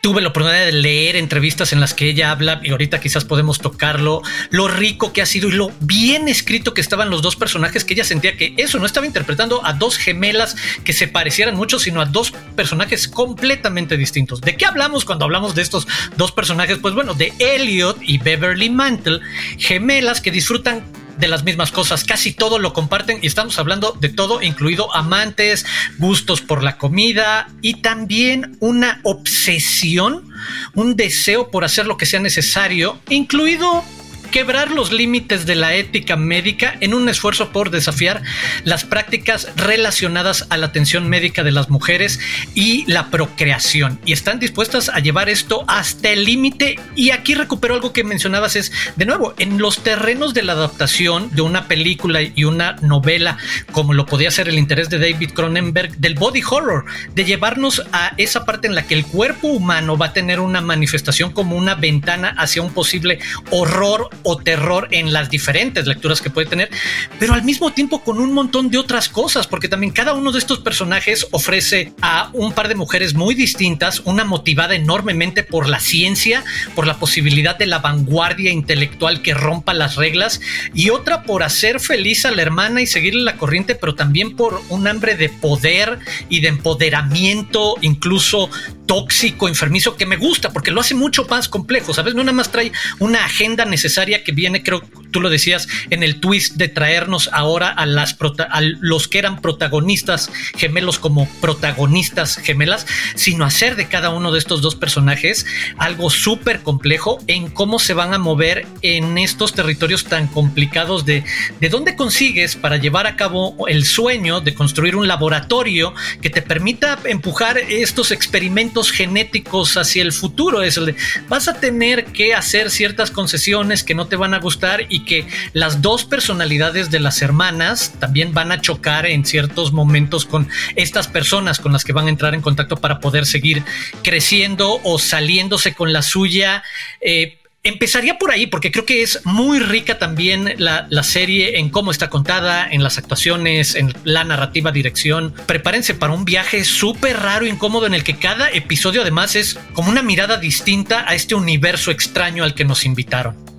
tuve 0.00 0.22
la 0.22 0.28
oportunidad 0.28 0.64
de 0.64 0.72
leer 0.72 1.16
entrevistas 1.16 1.72
en 1.72 1.80
las 1.80 1.94
que 1.94 2.08
ella 2.08 2.30
habla, 2.30 2.60
y 2.62 2.70
ahorita 2.70 3.00
quizás 3.00 3.24
podemos 3.24 3.58
tocarlo, 3.58 4.22
lo 4.50 4.68
rico 4.68 5.12
que 5.12 5.22
ha 5.22 5.26
sido 5.26 5.48
y 5.48 5.52
lo 5.52 5.72
bien 5.80 6.28
escrito 6.28 6.74
que 6.74 6.80
estaban 6.80 7.10
los 7.10 7.22
dos 7.22 7.36
personajes, 7.36 7.84
que 7.84 7.94
ella 7.94 8.04
sentía 8.04 8.36
que 8.36 8.54
eso 8.56 8.78
no 8.78 8.86
estaba 8.86 9.06
interpretando 9.06 9.64
a 9.64 9.72
dos 9.74 9.98
gemelas 9.98 10.56
que 10.84 10.92
se 10.92 11.08
parecieran 11.08 11.56
mucho, 11.56 11.78
sino 11.78 12.00
a 12.00 12.06
dos 12.06 12.32
personajes 12.56 13.08
completamente 13.08 13.96
distintos. 13.96 14.40
¿De 14.40 14.56
qué 14.56 14.66
hablamos 14.66 15.04
cuando 15.04 15.24
hablamos 15.24 15.54
de 15.54 15.62
estos 15.62 15.86
dos 16.16 16.32
personajes? 16.32 16.78
Pues 16.78 16.94
bueno, 16.94 17.14
de 17.14 17.32
Elliot 17.38 17.98
y 18.02 18.18
Beverly 18.18 18.70
Mantle, 18.70 19.20
gemelas 19.58 20.20
que 20.20 20.30
disfrutan 20.30 20.84
de 21.20 21.28
las 21.28 21.44
mismas 21.44 21.70
cosas, 21.70 22.04
casi 22.04 22.32
todo 22.32 22.58
lo 22.58 22.72
comparten 22.72 23.18
y 23.22 23.26
estamos 23.26 23.58
hablando 23.58 23.96
de 24.00 24.08
todo, 24.08 24.42
incluido 24.42 24.94
amantes, 24.94 25.66
gustos 25.98 26.40
por 26.40 26.62
la 26.62 26.78
comida 26.78 27.48
y 27.60 27.74
también 27.74 28.56
una 28.60 29.00
obsesión, 29.04 30.28
un 30.74 30.96
deseo 30.96 31.50
por 31.50 31.64
hacer 31.64 31.86
lo 31.86 31.96
que 31.96 32.06
sea 32.06 32.20
necesario, 32.20 32.98
incluido 33.08 33.84
quebrar 34.30 34.70
los 34.70 34.92
límites 34.92 35.46
de 35.46 35.54
la 35.54 35.74
ética 35.74 36.16
médica 36.16 36.76
en 36.80 36.94
un 36.94 37.08
esfuerzo 37.08 37.50
por 37.50 37.70
desafiar 37.70 38.22
las 38.64 38.84
prácticas 38.84 39.48
relacionadas 39.56 40.46
a 40.50 40.56
la 40.56 40.66
atención 40.66 41.08
médica 41.08 41.42
de 41.42 41.52
las 41.52 41.68
mujeres 41.68 42.20
y 42.54 42.84
la 42.90 43.10
procreación. 43.10 44.00
Y 44.04 44.12
están 44.12 44.38
dispuestas 44.38 44.88
a 44.88 45.00
llevar 45.00 45.28
esto 45.28 45.64
hasta 45.68 46.10
el 46.10 46.24
límite. 46.24 46.78
Y 46.94 47.10
aquí 47.10 47.34
recupero 47.34 47.74
algo 47.74 47.92
que 47.92 48.04
mencionabas, 48.04 48.56
es 48.56 48.72
de 48.96 49.06
nuevo, 49.06 49.34
en 49.38 49.58
los 49.58 49.82
terrenos 49.82 50.34
de 50.34 50.42
la 50.42 50.52
adaptación 50.52 51.30
de 51.32 51.42
una 51.42 51.66
película 51.68 52.20
y 52.22 52.44
una 52.44 52.76
novela, 52.80 53.36
como 53.72 53.94
lo 53.94 54.06
podía 54.06 54.30
ser 54.30 54.48
el 54.48 54.58
interés 54.58 54.88
de 54.88 54.98
David 54.98 55.32
Cronenberg, 55.32 55.96
del 55.96 56.14
body 56.14 56.42
horror, 56.48 56.84
de 57.14 57.24
llevarnos 57.24 57.82
a 57.92 58.12
esa 58.16 58.44
parte 58.44 58.66
en 58.66 58.74
la 58.74 58.86
que 58.86 58.94
el 58.94 59.06
cuerpo 59.06 59.48
humano 59.48 59.96
va 59.96 60.06
a 60.06 60.12
tener 60.12 60.40
una 60.40 60.60
manifestación 60.60 61.32
como 61.32 61.56
una 61.56 61.74
ventana 61.74 62.34
hacia 62.38 62.62
un 62.62 62.72
posible 62.72 63.18
horror 63.50 64.08
o 64.22 64.36
terror 64.36 64.88
en 64.90 65.12
las 65.12 65.30
diferentes 65.30 65.86
lecturas 65.86 66.20
que 66.20 66.30
puede 66.30 66.46
tener, 66.46 66.70
pero 67.18 67.34
al 67.34 67.42
mismo 67.42 67.72
tiempo 67.72 68.02
con 68.02 68.18
un 68.18 68.32
montón 68.32 68.70
de 68.70 68.78
otras 68.78 69.08
cosas, 69.08 69.46
porque 69.46 69.68
también 69.68 69.92
cada 69.92 70.14
uno 70.14 70.32
de 70.32 70.38
estos 70.38 70.58
personajes 70.58 71.26
ofrece 71.30 71.92
a 72.00 72.30
un 72.32 72.52
par 72.52 72.68
de 72.68 72.74
mujeres 72.74 73.14
muy 73.14 73.34
distintas, 73.34 74.00
una 74.04 74.24
motivada 74.24 74.74
enormemente 74.74 75.42
por 75.42 75.68
la 75.68 75.80
ciencia, 75.80 76.44
por 76.74 76.86
la 76.86 76.98
posibilidad 76.98 77.56
de 77.56 77.66
la 77.66 77.78
vanguardia 77.78 78.50
intelectual 78.50 79.22
que 79.22 79.34
rompa 79.34 79.74
las 79.74 79.96
reglas, 79.96 80.40
y 80.74 80.90
otra 80.90 81.22
por 81.22 81.42
hacer 81.42 81.80
feliz 81.80 82.24
a 82.24 82.30
la 82.30 82.42
hermana 82.42 82.80
y 82.80 82.86
seguirle 82.86 83.22
la 83.22 83.36
corriente, 83.36 83.74
pero 83.74 83.94
también 83.94 84.36
por 84.36 84.62
un 84.68 84.86
hambre 84.86 85.16
de 85.16 85.28
poder 85.28 85.98
y 86.28 86.40
de 86.40 86.48
empoderamiento, 86.48 87.76
incluso 87.80 88.50
tóxico, 88.86 89.46
enfermizo, 89.46 89.96
que 89.96 90.04
me 90.04 90.16
gusta 90.16 90.50
porque 90.52 90.72
lo 90.72 90.80
hace 90.80 90.94
mucho 90.94 91.24
más 91.26 91.48
complejo, 91.48 91.94
¿sabes? 91.94 92.14
No 92.14 92.24
nada 92.24 92.32
más 92.32 92.50
trae 92.50 92.72
una 92.98 93.24
agenda 93.24 93.64
necesaria 93.64 94.09
que 94.22 94.32
viene, 94.32 94.62
creo, 94.62 94.82
tú 95.10 95.20
lo 95.20 95.30
decías, 95.30 95.68
en 95.90 96.02
el 96.02 96.20
twist 96.20 96.56
de 96.56 96.68
traernos 96.68 97.30
ahora 97.32 97.68
a, 97.68 97.86
las 97.86 98.16
a 98.50 98.60
los 98.60 99.08
que 99.08 99.18
eran 99.18 99.40
protagonistas 99.40 100.30
gemelos 100.56 100.98
como 100.98 101.28
protagonistas 101.40 102.36
gemelas, 102.36 102.86
sino 103.14 103.44
hacer 103.44 103.76
de 103.76 103.88
cada 103.88 104.10
uno 104.10 104.32
de 104.32 104.38
estos 104.38 104.62
dos 104.62 104.74
personajes 104.74 105.46
algo 105.78 106.10
súper 106.10 106.60
complejo 106.60 107.18
en 107.26 107.50
cómo 107.50 107.78
se 107.78 107.94
van 107.94 108.14
a 108.14 108.18
mover 108.18 108.66
en 108.82 109.18
estos 109.18 109.52
territorios 109.52 110.04
tan 110.04 110.26
complicados 110.26 111.04
de, 111.06 111.24
de 111.60 111.68
dónde 111.68 111.96
consigues 111.96 112.56
para 112.56 112.76
llevar 112.76 113.06
a 113.06 113.16
cabo 113.16 113.66
el 113.68 113.84
sueño 113.84 114.40
de 114.40 114.54
construir 114.54 114.96
un 114.96 115.08
laboratorio 115.08 115.94
que 116.20 116.30
te 116.30 116.42
permita 116.42 116.98
empujar 117.04 117.58
estos 117.58 118.10
experimentos 118.10 118.90
genéticos 118.90 119.76
hacia 119.76 120.02
el 120.02 120.12
futuro. 120.12 120.62
Es 120.62 120.76
el 120.76 120.86
de, 120.86 120.96
vas 121.28 121.48
a 121.48 121.54
tener 121.54 122.06
que 122.06 122.34
hacer 122.34 122.70
ciertas 122.70 123.10
concesiones 123.10 123.82
que 123.84 123.94
no 123.94 123.99
te 124.06 124.16
van 124.16 124.34
a 124.34 124.38
gustar 124.38 124.86
y 124.88 125.04
que 125.04 125.26
las 125.52 125.82
dos 125.82 126.04
personalidades 126.04 126.90
de 126.90 127.00
las 127.00 127.22
hermanas 127.22 127.94
también 127.98 128.32
van 128.32 128.52
a 128.52 128.60
chocar 128.60 129.06
en 129.06 129.24
ciertos 129.24 129.72
momentos 129.72 130.24
con 130.24 130.48
estas 130.76 131.08
personas 131.08 131.60
con 131.60 131.72
las 131.72 131.84
que 131.84 131.92
van 131.92 132.06
a 132.06 132.10
entrar 132.10 132.34
en 132.34 132.42
contacto 132.42 132.76
para 132.76 133.00
poder 133.00 133.26
seguir 133.26 133.62
creciendo 134.02 134.80
o 134.84 134.98
saliéndose 134.98 135.74
con 135.74 135.92
la 135.92 136.02
suya. 136.02 136.62
Eh, 137.00 137.40
Empezaría 137.62 138.16
por 138.16 138.30
ahí, 138.30 138.46
porque 138.46 138.72
creo 138.72 138.86
que 138.86 139.02
es 139.02 139.20
muy 139.26 139.58
rica 139.58 139.98
también 139.98 140.54
la, 140.56 141.02
serie 141.02 141.58
en 141.58 141.68
cómo 141.68 141.90
está 141.90 142.08
contada, 142.08 142.66
en 142.70 142.82
las 142.82 142.96
actuaciones, 142.96 143.74
en 143.74 143.92
la 144.04 144.24
narrativa, 144.24 144.72
dirección. 144.72 145.34
Prepárense 145.44 145.92
para 145.92 146.14
un 146.14 146.24
viaje 146.24 146.64
súper 146.64 147.18
raro 147.18 147.46
incómodo 147.46 147.86
en 147.86 147.92
el 147.92 148.02
que 148.02 148.16
cada 148.16 148.50
episodio 148.50 149.02
además 149.02 149.36
es 149.36 149.58
como 149.74 149.90
una 149.90 150.00
mirada 150.00 150.38
distinta 150.38 151.04
a 151.06 151.14
este 151.14 151.34
universo 151.34 151.90
extraño 151.90 152.44
al 152.44 152.54
que 152.54 152.64
nos 152.64 152.86
invitaron. 152.86 153.49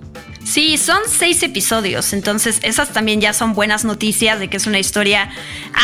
Sí, 0.44 0.76
son 0.76 0.98
seis 1.08 1.42
episodios, 1.42 2.12
entonces 2.12 2.58
esas 2.62 2.92
también 2.92 3.20
ya 3.20 3.32
son 3.32 3.54
buenas 3.54 3.84
noticias 3.84 4.38
de 4.38 4.48
que 4.48 4.56
es 4.56 4.66
una 4.66 4.78
historia 4.78 5.30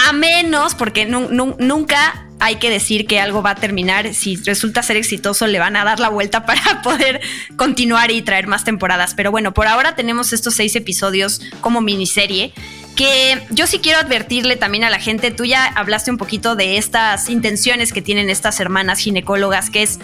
a 0.07 0.13
menos, 0.13 0.75
porque 0.75 1.07
nunca 1.07 2.29
hay 2.41 2.57
que 2.57 2.71
decir 2.71 3.07
que 3.07 3.21
algo 3.21 3.43
va 3.43 3.51
a 3.51 3.55
terminar. 3.55 4.15
Si 4.15 4.37
resulta 4.37 4.83
ser 4.83 4.97
exitoso, 4.97 5.47
le 5.47 5.59
van 5.59 5.77
a 5.77 5.85
dar 5.85 6.01
la 6.01 6.09
vuelta 6.09 6.47
para 6.47 6.83
poder 6.83 7.21
continuar 7.57 8.11
y 8.11 8.23
traer 8.23 8.47
más 8.47 8.65
temporadas. 8.65 9.15
Pero 9.15 9.31
bueno, 9.31 9.55
por 9.55 9.67
ahora 9.67 9.95
tenemos 9.95 10.33
estos 10.33 10.55
seis 10.55 10.75
episodios 10.77 11.41
como 11.61 11.81
miniserie. 11.81 12.53
Que 12.97 13.41
yo 13.51 13.69
sí 13.69 13.79
quiero 13.79 14.01
advertirle 14.01 14.57
también 14.57 14.83
a 14.83 14.91
la 14.91 14.99
gente, 14.99 15.31
tú 15.31 15.45
ya 15.45 15.67
hablaste 15.67 16.11
un 16.11 16.19
poquito 16.19 16.57
de 16.57 16.79
estas 16.79 17.31
intenciones 17.31 17.93
que 17.93 18.03
tienen 18.03 18.29
estas 18.29 18.59
hermanas 18.59 18.99
ginecólogas, 18.99 19.71
que 19.71 19.85
es 19.85 20.01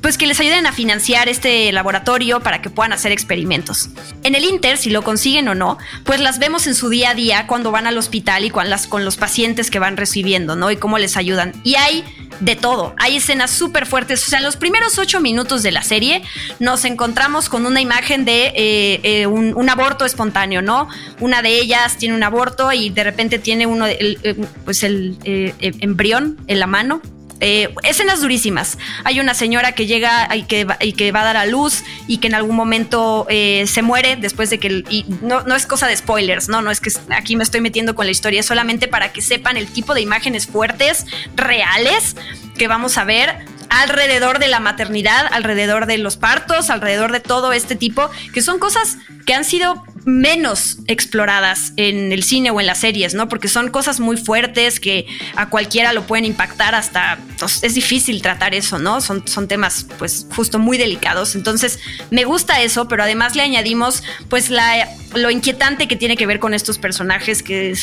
pues 0.00 0.18
que 0.18 0.26
les 0.26 0.38
ayuden 0.40 0.66
a 0.66 0.72
financiar 0.72 1.28
este 1.28 1.70
laboratorio 1.72 2.40
para 2.40 2.62
que 2.62 2.70
puedan 2.70 2.92
hacer 2.92 3.12
experimentos. 3.12 3.90
En 4.22 4.34
el 4.34 4.44
Inter, 4.44 4.78
si 4.78 4.90
lo 4.90 5.02
consiguen 5.02 5.48
o 5.48 5.54
no, 5.54 5.78
pues 6.04 6.20
las 6.20 6.38
vemos 6.38 6.66
en 6.66 6.74
su 6.74 6.88
día 6.88 7.10
a 7.10 7.14
día 7.14 7.46
cuando 7.46 7.70
van 7.70 7.86
al 7.86 7.98
hospital 7.98 8.44
y 8.44 8.50
con, 8.50 8.70
las, 8.70 8.86
con 8.86 9.04
los 9.04 9.16
pacientes 9.16 9.70
que 9.70 9.78
van 9.78 9.96
recibiendo, 9.96 10.56
¿no? 10.56 10.70
Y 10.70 10.76
cómo 10.76 10.98
les 10.98 11.16
ayudan. 11.16 11.52
Y 11.64 11.74
hay 11.76 12.04
de 12.40 12.56
todo. 12.56 12.94
Hay 12.98 13.16
escenas 13.16 13.50
súper 13.50 13.86
fuertes. 13.86 14.24
O 14.26 14.30
sea, 14.30 14.38
en 14.38 14.44
los 14.44 14.56
primeros 14.56 14.98
ocho 14.98 15.20
minutos 15.20 15.62
de 15.62 15.72
la 15.72 15.82
serie 15.82 16.22
nos 16.58 16.84
encontramos 16.84 17.48
con 17.48 17.66
una 17.66 17.80
imagen 17.80 18.24
de 18.24 18.52
eh, 18.54 19.00
eh, 19.02 19.26
un, 19.26 19.68
aborto 19.68 20.04
espontáneo, 20.04 20.62
¿no? 20.62 20.88
Una 21.20 21.42
de 21.42 21.60
ellas 21.60 21.96
tiene 21.98 22.14
un 22.14 22.22
aborto 22.22 22.72
y 22.72 22.90
de 22.90 23.04
repente 23.04 23.38
tiene 23.38 23.66
uno, 23.66 23.86
eh, 23.86 24.36
pues 24.64 24.82
el 24.82 25.18
embrión 25.60 26.38
en 26.46 26.58
la 26.58 26.66
mano 26.66 27.02
eh, 27.40 27.74
escenas 27.84 28.20
durísimas. 28.20 28.78
Hay 29.04 29.20
una 29.20 29.34
señora 29.34 29.72
que 29.72 29.86
llega 29.86 30.28
y 30.34 30.42
que, 30.44 30.66
y 30.80 30.92
que 30.92 31.12
va 31.12 31.20
a 31.22 31.24
dar 31.24 31.36
a 31.36 31.46
luz 31.46 31.84
y 32.06 32.18
que 32.18 32.26
en 32.26 32.34
algún 32.34 32.56
momento 32.56 33.26
eh, 33.28 33.64
se 33.66 33.82
muere 33.82 34.16
después 34.16 34.50
de 34.50 34.58
que... 34.58 34.84
Y 34.88 35.04
no, 35.22 35.42
no 35.42 35.54
es 35.54 35.66
cosa 35.66 35.86
de 35.86 35.96
spoilers, 35.96 36.48
no, 36.48 36.62
no 36.62 36.70
es 36.70 36.80
que 36.80 36.90
aquí 37.10 37.36
me 37.36 37.44
estoy 37.44 37.60
metiendo 37.60 37.94
con 37.94 38.06
la 38.06 38.12
historia, 38.12 38.42
solamente 38.42 38.88
para 38.88 39.12
que 39.12 39.22
sepan 39.22 39.56
el 39.56 39.68
tipo 39.68 39.94
de 39.94 40.00
imágenes 40.00 40.46
fuertes, 40.46 41.06
reales, 41.36 42.16
que 42.56 42.68
vamos 42.68 42.98
a 42.98 43.04
ver 43.04 43.36
alrededor 43.70 44.38
de 44.38 44.48
la 44.48 44.60
maternidad, 44.60 45.26
alrededor 45.30 45.86
de 45.86 45.98
los 45.98 46.16
partos, 46.16 46.70
alrededor 46.70 47.12
de 47.12 47.20
todo 47.20 47.52
este 47.52 47.76
tipo, 47.76 48.10
que 48.32 48.42
son 48.42 48.58
cosas 48.58 48.96
que 49.26 49.34
han 49.34 49.44
sido 49.44 49.84
menos 50.08 50.78
exploradas 50.86 51.72
en 51.76 52.12
el 52.12 52.22
cine 52.22 52.50
o 52.50 52.60
en 52.60 52.66
las 52.66 52.78
series, 52.78 53.14
¿no? 53.14 53.28
Porque 53.28 53.48
son 53.48 53.68
cosas 53.68 54.00
muy 54.00 54.16
fuertes 54.16 54.80
que 54.80 55.06
a 55.36 55.48
cualquiera 55.50 55.92
lo 55.92 56.06
pueden 56.06 56.24
impactar 56.24 56.74
hasta, 56.74 57.18
pues, 57.38 57.62
es 57.62 57.74
difícil 57.74 58.22
tratar 58.22 58.54
eso, 58.54 58.78
¿no? 58.78 59.00
Son, 59.00 59.22
temas 59.48 59.86
pues 59.98 60.26
justo 60.34 60.58
muy 60.58 60.78
delicados. 60.78 61.34
Entonces, 61.34 61.78
me 62.10 62.24
gusta 62.24 62.60
eso, 62.62 62.88
pero 62.88 63.02
además 63.02 63.36
le 63.36 63.42
añadimos 63.42 64.02
pues 64.28 64.50
la, 64.50 64.88
lo 65.14 65.30
inquietante 65.30 65.88
que 65.88 65.96
tiene 65.96 66.16
que 66.16 66.26
ver 66.26 66.40
con 66.40 66.54
estos 66.54 66.78
personajes, 66.78 67.42
que 67.42 67.74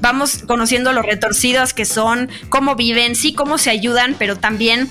vamos 0.00 0.44
conociendo 0.46 0.92
lo 0.92 1.02
retorcidos 1.02 1.74
que 1.74 1.84
son, 1.84 2.30
cómo 2.48 2.76
viven, 2.76 3.16
sí, 3.16 3.34
cómo 3.34 3.58
se 3.58 3.70
ayudan, 3.70 4.14
pero 4.18 4.36
también 4.36 4.88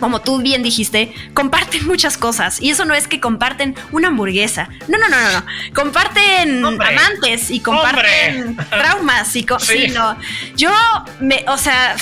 como 0.00 0.20
tú 0.20 0.40
bien 0.42 0.62
dijiste, 0.62 1.14
comparten 1.34 1.86
muchas 1.86 2.16
cosas. 2.16 2.60
Y 2.60 2.70
eso 2.70 2.84
no 2.84 2.94
es 2.94 3.06
que 3.06 3.20
comparten 3.20 3.76
una 3.92 4.08
hamburguesa. 4.08 4.68
No, 4.88 4.98
no, 4.98 5.08
no, 5.08 5.20
no. 5.20 5.32
no. 5.32 5.46
Comparten 5.74 6.64
amantes 6.64 7.50
y 7.50 7.60
comparten 7.60 8.56
traumas. 8.70 9.36
Y 9.36 9.46
sí. 9.60 9.88
no. 9.88 10.16
Yo, 10.56 10.72
me, 11.20 11.44
o 11.46 11.58
sea, 11.58 11.96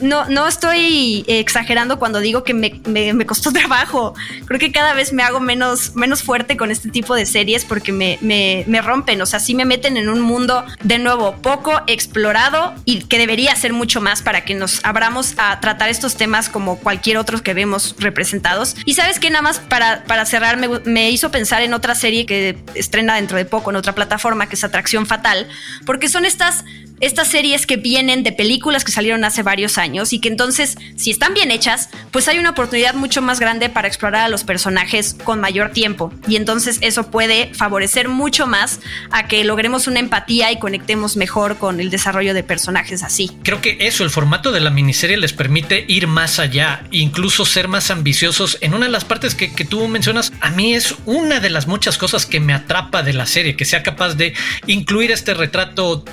no, 0.00 0.28
no 0.28 0.46
estoy 0.46 1.24
exagerando 1.26 1.98
cuando 1.98 2.20
digo 2.20 2.44
que 2.44 2.54
me, 2.54 2.80
me, 2.86 3.26
costó 3.26 3.52
trabajo. 3.52 4.14
Creo 4.46 4.60
que 4.60 4.72
cada 4.72 4.94
vez 4.94 5.12
me 5.12 5.22
hago 5.22 5.40
menos, 5.40 5.94
menos 5.94 6.22
fuerte 6.22 6.56
con 6.56 6.70
este 6.70 6.90
tipo 6.90 7.14
de 7.14 7.26
series 7.26 7.64
porque 7.64 7.92
me, 7.92 8.18
me 8.22 8.82
rompen. 8.82 9.20
O 9.22 9.26
sea, 9.26 9.40
sí 9.40 9.54
me 9.54 9.64
meten 9.64 9.96
en 9.96 10.08
un 10.08 10.20
mundo, 10.20 10.64
de 10.82 10.98
nuevo, 10.98 11.36
poco 11.42 11.80
explorado 11.86 12.74
y 12.84 13.00
que 13.04 13.18
debería 13.18 13.54
ser 13.56 13.72
mucho 13.72 14.00
más 14.00 14.22
para 14.22 14.44
que 14.44 14.54
nos 14.54 14.84
abramos 14.84 15.34
a 15.38 15.60
tratar 15.60 15.88
estos 15.88 16.16
temas 16.16 16.48
como 16.48 16.78
cualquier 16.78 17.18
otro 17.18 17.42
que 17.42 17.54
vemos 17.54 17.94
representados. 17.98 18.76
Y 18.84 18.94
sabes 18.94 19.18
que 19.18 19.30
nada 19.30 19.42
más 19.42 19.58
para, 19.58 20.04
para 20.04 20.26
cerrar 20.26 20.56
me, 20.56 20.68
me, 20.84 21.10
hizo 21.10 21.30
pensar 21.30 21.62
en 21.62 21.74
otra 21.74 21.94
serie 21.94 22.26
que 22.26 22.58
estrena 22.74 23.16
dentro 23.16 23.36
de 23.36 23.44
poco 23.44 23.70
en 23.70 23.76
otra 23.76 23.94
plataforma 23.94 24.48
que 24.48 24.56
es 24.56 24.64
Atracción 24.64 25.06
Fatal, 25.06 25.48
porque 25.84 26.08
son 26.08 26.24
estas 26.24 26.64
estas 27.00 27.28
series 27.28 27.66
que 27.66 27.76
vienen 27.76 28.22
de 28.22 28.32
películas 28.32 28.84
que 28.84 28.92
salieron 28.92 29.24
hace 29.24 29.42
varios 29.42 29.78
años 29.78 30.12
y 30.12 30.20
que 30.20 30.28
entonces, 30.28 30.76
si 30.96 31.10
están 31.10 31.34
bien 31.34 31.50
hechas, 31.50 31.90
pues 32.10 32.28
hay 32.28 32.38
una 32.38 32.50
oportunidad 32.50 32.94
mucho 32.94 33.22
más 33.22 33.40
grande 33.40 33.68
para 33.68 33.88
explorar 33.88 34.22
a 34.22 34.28
los 34.28 34.44
personajes 34.44 35.16
con 35.24 35.40
mayor 35.40 35.70
tiempo. 35.70 36.12
Y 36.26 36.36
entonces 36.36 36.78
eso 36.80 37.10
puede 37.10 37.52
favorecer 37.54 38.08
mucho 38.08 38.46
más 38.46 38.80
a 39.10 39.28
que 39.28 39.44
logremos 39.44 39.86
una 39.86 40.00
empatía 40.00 40.52
y 40.52 40.58
conectemos 40.58 41.16
mejor 41.16 41.58
con 41.58 41.80
el 41.80 41.90
desarrollo 41.90 42.34
de 42.34 42.42
personajes 42.42 43.02
así. 43.02 43.30
Creo 43.42 43.60
que 43.60 43.76
eso, 43.80 44.04
el 44.04 44.10
formato 44.10 44.52
de 44.52 44.60
la 44.60 44.70
miniserie 44.70 45.16
les 45.16 45.32
permite 45.32 45.84
ir 45.88 46.06
más 46.06 46.38
allá, 46.38 46.84
incluso 46.90 47.44
ser 47.44 47.68
más 47.68 47.90
ambiciosos. 47.90 48.58
En 48.60 48.74
una 48.74 48.86
de 48.86 48.92
las 48.92 49.04
partes 49.04 49.34
que, 49.34 49.48
tú 49.64 49.86
mencionas, 49.88 50.32
a 50.40 50.50
mí 50.50 50.74
es 50.74 50.94
una 51.04 51.40
de 51.40 51.50
las 51.50 51.66
muchas 51.66 51.98
cosas 51.98 52.26
que 52.26 52.40
me 52.40 52.54
atrapa 52.54 53.02
de 53.02 53.12
la 53.12 53.26
serie, 53.26 53.56
que 53.56 53.64
sea 53.64 53.82
capaz 53.82 54.14
de 54.14 54.34
incluir 54.66 55.10
este 55.10 55.34
retrato 55.34 56.04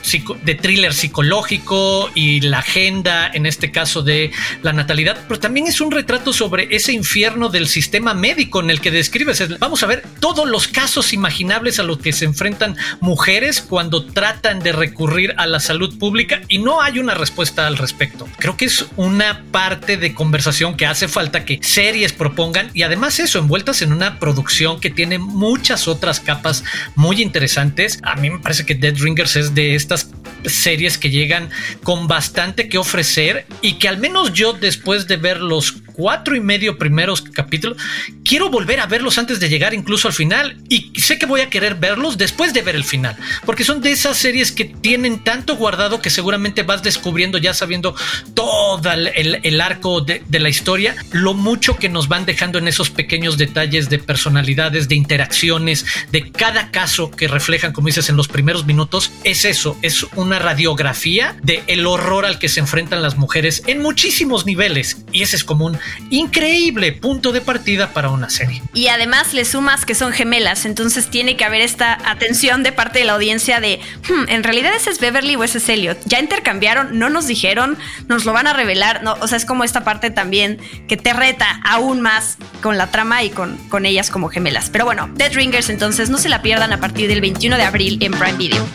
de 0.43 0.55
psicológico 0.93 2.09
y 2.15 2.41
la 2.41 2.59
agenda, 2.59 3.29
en 3.33 3.45
este 3.45 3.71
caso 3.71 4.01
de 4.01 4.31
la 4.61 4.73
natalidad, 4.73 5.17
pero 5.27 5.39
también 5.39 5.67
es 5.67 5.81
un 5.81 5.91
retrato 5.91 6.33
sobre 6.33 6.75
ese 6.75 6.91
infierno 6.93 7.49
del 7.49 7.67
sistema 7.67 8.13
médico 8.13 8.59
en 8.59 8.69
el 8.69 8.81
que 8.81 8.91
describes. 8.91 9.43
Vamos 9.59 9.83
a 9.83 9.87
ver 9.87 10.03
todos 10.19 10.47
los 10.47 10.67
casos 10.67 11.13
imaginables 11.13 11.79
a 11.79 11.83
los 11.83 11.99
que 11.99 12.13
se 12.13 12.25
enfrentan 12.25 12.75
mujeres 12.99 13.61
cuando 13.61 14.05
tratan 14.05 14.59
de 14.59 14.71
recurrir 14.71 15.33
a 15.37 15.47
la 15.47 15.59
salud 15.59 15.97
pública 15.97 16.41
y 16.47 16.59
no 16.59 16.81
hay 16.81 16.99
una 16.99 17.13
respuesta 17.13 17.67
al 17.67 17.77
respecto. 17.77 18.27
Creo 18.37 18.57
que 18.57 18.65
es 18.65 18.85
una 18.95 19.43
parte 19.51 19.97
de 19.97 20.13
conversación 20.13 20.75
que 20.75 20.85
hace 20.85 21.07
falta 21.07 21.45
que 21.45 21.59
series 21.61 22.13
propongan 22.13 22.69
y 22.73 22.83
además 22.83 23.19
eso, 23.19 23.39
envueltas 23.39 23.81
en 23.81 23.93
una 23.93 24.19
producción 24.19 24.79
que 24.79 24.89
tiene 24.89 25.19
muchas 25.19 25.87
otras 25.87 26.19
capas 26.19 26.63
muy 26.95 27.21
interesantes. 27.21 27.99
A 28.03 28.15
mí 28.15 28.29
me 28.29 28.39
parece 28.39 28.65
que 28.65 28.75
Dead 28.75 28.95
Ringers 28.97 29.35
es 29.35 29.53
de 29.53 29.75
estas 29.75 30.09
series 30.45 30.97
que 30.97 31.09
llegan 31.09 31.49
con 31.83 32.07
bastante 32.07 32.69
que 32.69 32.77
ofrecer 32.77 33.45
y 33.61 33.73
que 33.73 33.87
al 33.87 33.97
menos 33.97 34.33
yo 34.33 34.53
después 34.53 35.07
de 35.07 35.17
ver 35.17 35.39
los 35.39 35.73
cuatro 35.93 36.35
y 36.35 36.39
medio 36.39 36.77
primeros 36.77 37.21
capítulos, 37.21 37.77
quiero 38.25 38.49
volver 38.49 38.79
a 38.79 38.87
verlos 38.87 39.17
antes 39.17 39.39
de 39.39 39.49
llegar 39.49 39.73
incluso 39.73 40.07
al 40.07 40.13
final. 40.13 40.57
Y 40.69 40.91
sé 40.99 41.17
que 41.17 41.25
voy 41.25 41.41
a 41.41 41.49
querer 41.49 41.75
verlos 41.75 42.17
después 42.17 42.53
de 42.53 42.61
ver 42.61 42.75
el 42.75 42.83
final. 42.83 43.15
Porque 43.45 43.63
son 43.63 43.81
de 43.81 43.91
esas 43.91 44.17
series 44.17 44.51
que 44.51 44.65
tienen 44.65 45.23
tanto 45.23 45.55
guardado 45.55 46.01
que 46.01 46.09
seguramente 46.09 46.63
vas 46.63 46.83
descubriendo 46.83 47.37
ya 47.37 47.53
sabiendo 47.53 47.95
todo 48.33 48.91
el, 48.91 49.61
arco 49.61 50.01
de, 50.01 50.23
la 50.39 50.49
historia, 50.49 50.95
lo 51.11 51.33
mucho 51.33 51.77
que 51.77 51.89
nos 51.89 52.07
van 52.07 52.25
dejando 52.25 52.57
en 52.57 52.67
esos 52.67 52.89
pequeños 52.89 53.37
detalles 53.37 53.89
de 53.89 53.99
personalidades, 53.99 54.89
de 54.89 54.95
interacciones, 54.95 55.85
de 56.11 56.31
cada 56.31 56.71
caso 56.71 57.11
que 57.11 57.27
reflejan, 57.27 57.73
como 57.73 57.87
dices, 57.87 58.09
en 58.09 58.17
los 58.17 58.27
primeros 58.27 58.65
minutos. 58.65 59.11
Es 59.23 59.45
eso, 59.45 59.77
es 59.81 60.05
una 60.15 60.39
radiografía 60.39 61.35
de 61.43 61.63
el 61.67 61.85
horror 61.85 62.25
al 62.25 62.39
que 62.39 62.49
se 62.49 62.59
enfrentan 62.59 63.01
las 63.01 63.17
mujeres 63.17 63.63
en 63.67 63.81
muchísimos 63.81 64.45
niveles. 64.45 64.97
Y 65.11 65.21
ese 65.21 65.35
es 65.35 65.43
como 65.43 65.65
un 65.65 65.77
increíble 66.09 66.91
punto 66.91 67.31
de 67.31 67.41
partida 67.41 67.93
para 67.93 68.09
una 68.09 68.29
serie. 68.29 68.61
Y 68.73 68.87
además 68.87 69.33
le 69.33 69.45
sumas 69.45 69.85
que 69.85 69.95
son 69.95 70.11
gemelas, 70.11 70.65
entonces 70.65 71.07
tiene 71.07 71.37
que 71.37 71.45
haber 71.45 71.61
esta 71.61 71.97
atención 72.09 72.63
de 72.63 72.71
parte 72.71 72.99
de 72.99 73.05
la 73.05 73.13
audiencia 73.13 73.59
de, 73.59 73.79
hmm, 74.07 74.29
en 74.29 74.43
realidad 74.43 74.73
ese 74.75 74.89
es 74.89 74.99
Beverly 74.99 75.35
o 75.35 75.43
ese 75.43 75.57
es 75.57 75.69
Elliot. 75.69 75.97
Ya 76.05 76.19
intercambiaron, 76.19 76.97
no 76.99 77.09
nos 77.09 77.27
dijeron, 77.27 77.77
nos 78.07 78.25
lo 78.25 78.33
van 78.33 78.47
a 78.47 78.53
revelar. 78.53 79.03
No, 79.03 79.15
o 79.19 79.27
sea, 79.27 79.37
es 79.37 79.45
como 79.45 79.63
esta 79.63 79.83
parte 79.83 80.11
también 80.11 80.59
que 80.87 80.97
te 80.97 81.13
reta 81.13 81.61
aún 81.63 82.01
más 82.01 82.37
con 82.61 82.77
la 82.77 82.87
trama 82.87 83.23
y 83.23 83.29
con, 83.29 83.57
con 83.69 83.85
ellas 83.85 84.09
como 84.09 84.29
gemelas. 84.29 84.69
Pero 84.69 84.85
bueno, 84.85 85.09
Dead 85.15 85.33
Ringers 85.33 85.69
entonces 85.69 86.09
no 86.09 86.17
se 86.17 86.29
la 86.29 86.41
pierdan 86.41 86.73
a 86.73 86.79
partir 86.79 87.07
del 87.07 87.21
21 87.21 87.57
de 87.57 87.63
abril 87.63 87.97
en 88.01 88.11
Prime 88.13 88.37
Video. 88.37 88.67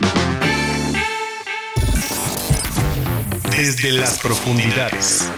Desde 3.57 3.91
las 3.91 4.19
profundidades. 4.19 5.31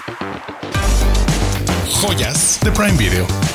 Joyas 2.00 2.58
de 2.62 2.70
Prime 2.70 2.96
Video. 2.96 3.49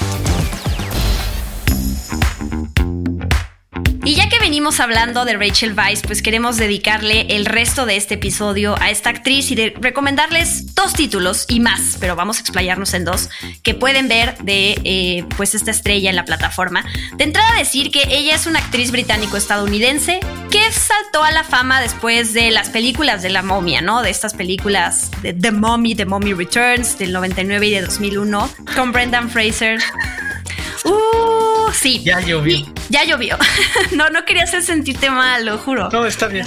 Venimos 4.46 4.80
hablando 4.80 5.26
de 5.26 5.36
Rachel 5.36 5.74
Weisz, 5.76 6.04
pues 6.04 6.22
queremos 6.22 6.58
dedicarle 6.58 7.26
el 7.36 7.48
resto 7.48 7.88
de 7.88 7.96
este 7.96 8.14
episodio 8.14 8.76
a 8.80 8.92
esta 8.92 9.10
actriz 9.10 9.50
y 9.50 9.56
de 9.56 9.74
recomendarles 9.76 10.76
dos 10.76 10.94
títulos 10.94 11.46
y 11.48 11.60
más, 11.60 11.98
pero 12.00 12.16
vamos 12.16 12.38
a 12.38 12.42
explayarnos 12.42 12.94
en 12.94 13.06
dos, 13.06 13.32
que 13.64 13.74
pueden 13.74 14.08
ver 14.08 14.38
de 14.44 14.80
eh, 14.84 15.26
pues 15.36 15.56
esta 15.56 15.72
estrella 15.72 16.12
en 16.12 16.16
la 16.16 16.26
plataforma. 16.26 16.86
De 17.16 17.24
entrada 17.24 17.58
decir 17.58 17.90
que 17.90 18.04
ella 18.08 18.36
es 18.36 18.46
una 18.46 18.60
actriz 18.60 18.92
británico-estadounidense 18.92 20.20
que 20.52 20.72
saltó 20.72 21.24
a 21.24 21.32
la 21.32 21.44
fama 21.44 21.82
después 21.82 22.34
de 22.34 22.52
las 22.52 22.70
películas 22.70 23.24
de 23.24 23.30
la 23.30 23.42
momia, 23.42 23.82
¿no? 23.82 24.04
De 24.04 24.12
estas 24.12 24.36
películas 24.36 25.10
de 25.24 25.34
The 25.34 25.54
Mommy, 25.54 25.96
The 25.96 26.06
Mommy 26.06 26.34
Returns 26.34 27.00
del 27.00 27.14
99 27.14 27.66
y 27.66 27.72
de 27.72 27.82
2001, 27.82 28.50
con 28.76 28.92
Brendan 28.92 29.28
Fraser. 29.28 29.80
Uh, 30.84 31.45
sí. 31.76 32.02
Ya 32.04 32.20
llovió. 32.20 32.66
ya 32.90 33.04
llovió. 33.04 33.38
no, 33.92 34.10
no 34.10 34.26
quería 34.26 34.44
hacer 34.44 34.64
sentirte 34.64 35.10
mal, 35.10 35.46
lo 35.46 35.58
juro. 35.58 35.90
No, 35.92 36.06
está 36.06 36.28
bien. 36.28 36.46